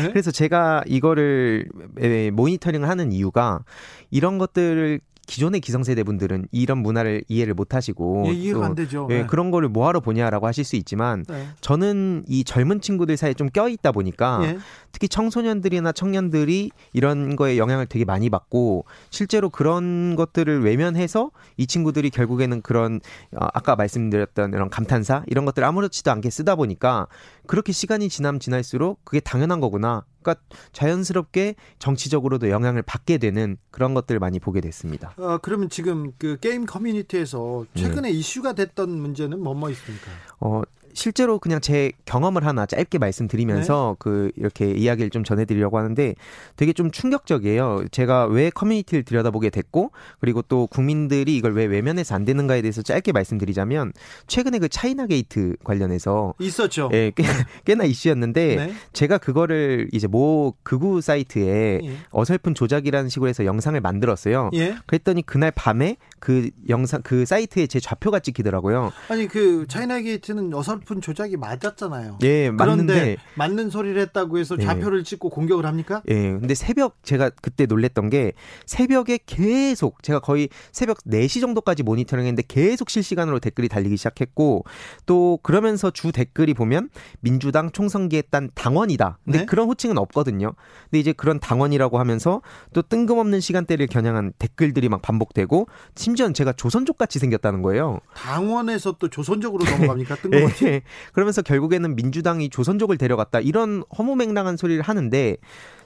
[0.02, 0.10] 네?
[0.10, 1.70] 그래서 제가 이거를
[2.34, 3.64] 모니터링을 하는 이유가
[4.10, 9.08] 이런 것들을 기존의 기성세대 분들은 이런 문화를 이해를 못 하시고 예, 이해가 안 되죠.
[9.12, 9.26] 예, 네.
[9.26, 11.48] 그런 거를 뭐하러 보냐라고 하실 수 있지만 네.
[11.62, 14.58] 저는 이 젊은 친구들 사이에 좀 껴 있다 보니까 예.
[14.96, 22.10] 특히 청소년들이나 청년들이 이런 거에 영향을 되게 많이 받고 실제로 그런 것들을 외면해서 이 친구들이
[22.10, 23.02] 결국에는 그런
[23.34, 27.08] 어, 아까 말씀드렸던 이런 감탄사 이런 것들을 아무렇지도 않게 쓰다 보니까
[27.46, 30.06] 그렇게 시간이 지나면 지날수록 그게 당연한 거구나.
[30.22, 35.14] 그러니까 자연스럽게 정치적으로도 영향을 받게 되는 그런 것들을 많이 보게 됐습니다.
[35.18, 38.18] 어, 그러면 지금 그 게임 커뮤니티에서 최근에 네.
[38.18, 40.10] 이슈가 됐던 문제는 뭐뭐 뭐 있습니까?
[40.40, 40.64] 어,
[40.96, 43.96] 실제로 그냥 제 경험을 하나 짧게 말씀드리면서 네.
[44.00, 46.16] 그 이렇게 이야기를 좀 전해드리려고 하는데
[46.56, 47.86] 되게 좀 충격적이에요.
[47.92, 53.12] 제가 왜 커뮤니티를 들여다보게 됐고 그리고 또 국민들이 이걸 왜 외면해서 안 되는가에 대해서 짧게
[53.12, 53.92] 말씀드리자면
[54.28, 56.90] 최근에 그 차이나 게이트 관련해서 있었죠.
[56.94, 57.24] 예, 꽤,
[57.66, 58.74] 꽤나 이슈였는데 네.
[58.94, 61.98] 제가 그거를 이제 모 극우 사이트에 예.
[62.12, 64.50] 어설픈 조작이라는 식으로 해서 영상을 만들었어요.
[64.54, 64.78] 예.
[64.86, 68.94] 그랬더니 그날 밤에 그 영상 그 사이트에 제 좌표가 찍히더라고요.
[69.10, 72.20] 아니 그 차이나 게이트는 어설 픈 조작이 맞았잖아요.
[72.24, 74.64] 예, 맞는데 맞는 소리를 했다고 해서 예.
[74.64, 75.04] 좌표를 예.
[75.04, 76.02] 찍고 공격을 합니까?
[76.08, 76.32] 예.
[76.32, 78.34] 근데 새벽 제가 그때 놀랬던 게
[78.66, 84.64] 새벽에 계속 제가 거의 새벽 4시 정도까지 모니터링 했는데 계속 실시간으로 댓글이 달리기 시작했고
[85.06, 89.20] 또 그러면서 주 댓글이 보면 민주당 총선기에 딴 당원이다.
[89.24, 89.46] 근데 네?
[89.46, 90.54] 그런 호칭은 없거든요.
[90.86, 92.42] 근데 이제 그런 당원이라고 하면서
[92.74, 98.00] 또 뜬금없는 시간대를 겨냥한 댓글들이 막 반복되고 심지어 제가 조선족 같이 생겼다는 거예요.
[98.16, 100.16] 당원에서 또 조선족으로 넘어갑니까?
[100.16, 100.75] 뜬금없이?
[100.80, 101.12] 네.
[101.14, 105.38] 그러면서 결국에는 민주당이 조선족을 데려갔다 이런 허무맹랑한 소리를 하는데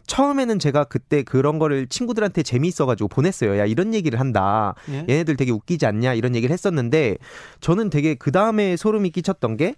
[0.10, 3.60] 처음에는 제가 그때 그런 거를 친구들한테 재미있어가지고 보냈어요.
[3.60, 4.74] 야, 이런 얘기를 한다.
[4.90, 5.06] 예?
[5.08, 6.16] 얘네들 되게 웃기지 않냐?
[6.16, 7.18] 이런 얘기를 했었는데
[7.62, 9.76] 저는 되게 그 다음에 소름이 끼쳤던 게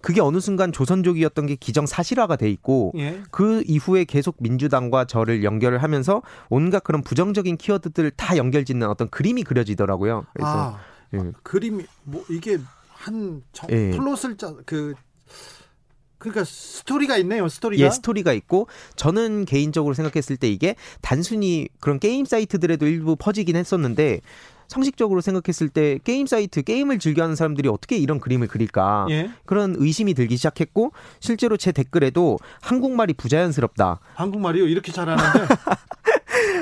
[0.00, 3.22] 그게 어느 순간 조선족이었던 게 기정 사실화가 돼 있고 예?
[3.32, 9.10] 그 이후에 계속 민주당과 저를 연결을 하면서 온갖 그런 부정적인 키워드들을 다 연결 짓는 어떤
[9.10, 10.26] 그림이 그려지더라고요.
[10.32, 10.78] 그래서 아,
[11.14, 11.32] 예.
[11.42, 12.58] 그림이 뭐 이게
[13.02, 13.90] 한 정, 예.
[13.90, 14.94] 플롯을 짜, 그
[16.18, 17.48] 그러니까 스토리가 있네요.
[17.48, 17.84] 스토리가.
[17.84, 24.20] 예, 스토리가 있고 저는 개인적으로 생각했을 때 이게 단순히 그런 게임 사이트들에도 일부 퍼지긴 했었는데
[24.68, 29.30] 상식적으로 생각했을 때 게임 사이트 게임을 즐겨하는 사람들이 어떻게 이런 그림을 그릴까 예?
[29.46, 33.98] 그런 의심이 들기 시작했고 실제로 제 댓글에도 한국말이 부자연스럽다.
[34.14, 34.68] 한국말이요?
[34.68, 35.46] 이렇게 잘하는데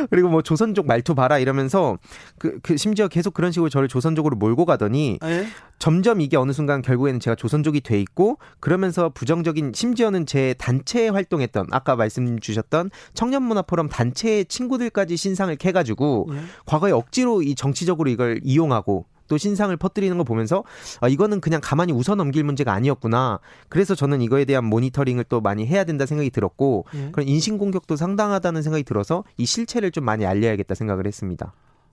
[0.09, 1.99] 그리고 뭐 조선족 말투 봐라 이러면서
[2.39, 5.31] 그, 그 심지어 계속 그런 식으로 저를 조선족으로 몰고 가더니 에?
[5.31, 5.47] 예?
[5.79, 11.69] 점점 이게 어느 순간 결국에는 제가 조선족이 돼 있고 그러면서 부정적인 심지어는 제 단체에 활동했던
[11.71, 16.41] 아까 말씀 주셨던 청년문화 포럼 단체의 친구들까지 신상을 캐가지고 예?
[16.67, 20.65] 과거에 억지로 이 정치적으로 이걸 이용하고 또 신상을 퍼뜨리는 거 보면서
[21.01, 23.39] 아, 이거는 그냥 가만히 웃어 넘길 문제가 아니었구나.
[23.69, 27.11] 그래서 저는 이거에 대한 모니터링을 또 많이 해야 된다 생각이 들었고 예.
[27.13, 31.53] 그런 인신 공격도 상당하다는 생각이 들어서 이 실체를 좀 많이 알려야겠다 생각을 했습니다.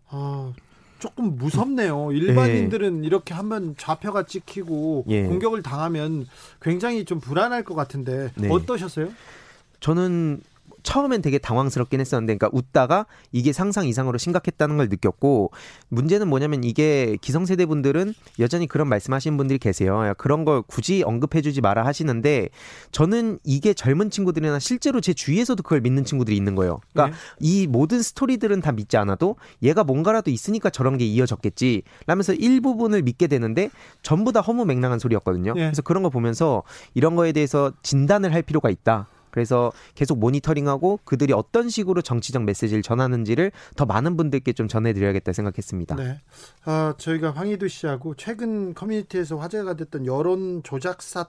[0.10, 0.52] 아,
[0.98, 2.12] 조금 무섭네요.
[2.12, 3.08] 일반인들은 네.
[3.08, 5.28] 이렇게 하면 좌표가 찍히고 예.
[5.28, 6.26] 공격을 당하면
[6.60, 8.50] 굉장히 좀 불안할 것 같은데 네.
[8.50, 9.10] 어떠셨어요?
[9.80, 10.42] 저는
[10.88, 15.52] 처음엔 되게 당황스럽긴 했었는데, 그러니까 웃다가 이게 상상 이상으로 심각했다는 걸 느꼈고,
[15.90, 20.14] 문제는 뭐냐면 이게 기성세대 분들은 여전히 그런 말씀하시는 분들이 계세요.
[20.18, 22.48] 그런 걸 굳이 언급해주지 마라 하시는데,
[22.94, 26.80] 저는 이게 젊은 친구들이나 실제로 제 주위에서도 그걸 믿는 친구들이 있는 거예요.
[26.94, 27.22] 그러니까 네.
[27.42, 31.82] 이 모든 스토리들은 다 믿지 않아도 얘가 뭔가라도 있으니까 저런 게 이어졌겠지.
[32.06, 33.70] 라면서 일부분을 믿게 되는데
[34.04, 35.54] 전부 다 허무맹랑한 소리였거든요.
[35.54, 35.64] 네.
[35.66, 36.64] 그래서 그런 거 보면서
[36.94, 39.08] 이런 거에 대해서 진단을 할 필요가 있다.
[39.38, 45.96] 그래서 계속 모니터링하고 그들이 어떤 식으로 정치적 메시지를 전하는지를 더 많은 분들께 좀 전해드려야겠다 생각했습니다.
[45.96, 46.20] 네.
[46.66, 51.28] 어, 저희가 황희두 씨하고 최근 커뮤니티에서 화제가 됐던 여론 조작 사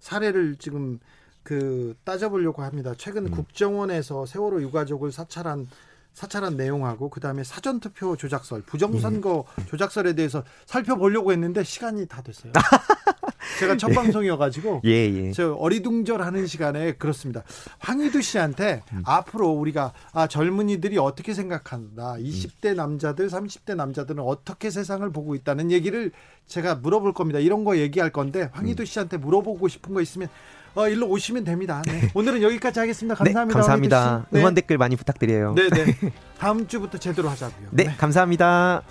[0.00, 0.98] 사례를 지금
[1.44, 2.92] 그 따져보려고 합니다.
[2.98, 3.30] 최근 음.
[3.30, 5.68] 국정원에서 세월호 유가족을 사찰한
[6.14, 9.66] 사찰한 내용하고 그다음에 사전 투표 조작설, 부정선거 예.
[9.66, 12.52] 조작설에 대해서 살펴보려고 했는데 시간이 다 됐어요.
[13.58, 13.94] 제가 첫 예.
[13.94, 15.32] 방송이어가지고 예, 예.
[15.32, 17.42] 저 어리둥절하는 시간에 그렇습니다.
[17.78, 19.02] 황희두 씨한테 음.
[19.04, 26.10] 앞으로 우리가 아 젊은이들이 어떻게 생각한다, 20대 남자들, 30대 남자들은 어떻게 세상을 보고 있다는 얘기를
[26.46, 27.38] 제가 물어볼 겁니다.
[27.38, 28.86] 이런 거 얘기할 건데 황희두 음.
[28.86, 30.28] 씨한테 물어보고 싶은 거 있으면
[30.74, 31.82] 어, 일로 오시면 됩니다.
[31.86, 32.08] 네.
[32.14, 33.14] 오늘은 여기까지 하겠습니다.
[33.14, 33.44] 감사합니다.
[33.46, 34.26] 네, 감사합니다.
[34.34, 34.60] 응원 네.
[34.60, 35.54] 댓글 많이 부탁드려요.
[35.54, 36.12] 네, 네.
[36.38, 37.68] 다음 주부터 제대로 하자고요.
[37.72, 38.82] 네, 감사합니다.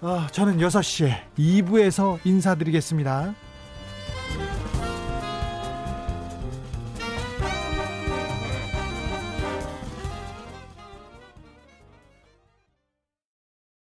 [0.00, 3.34] 어, 저는 6시에 2부에서 인사드리겠습니다.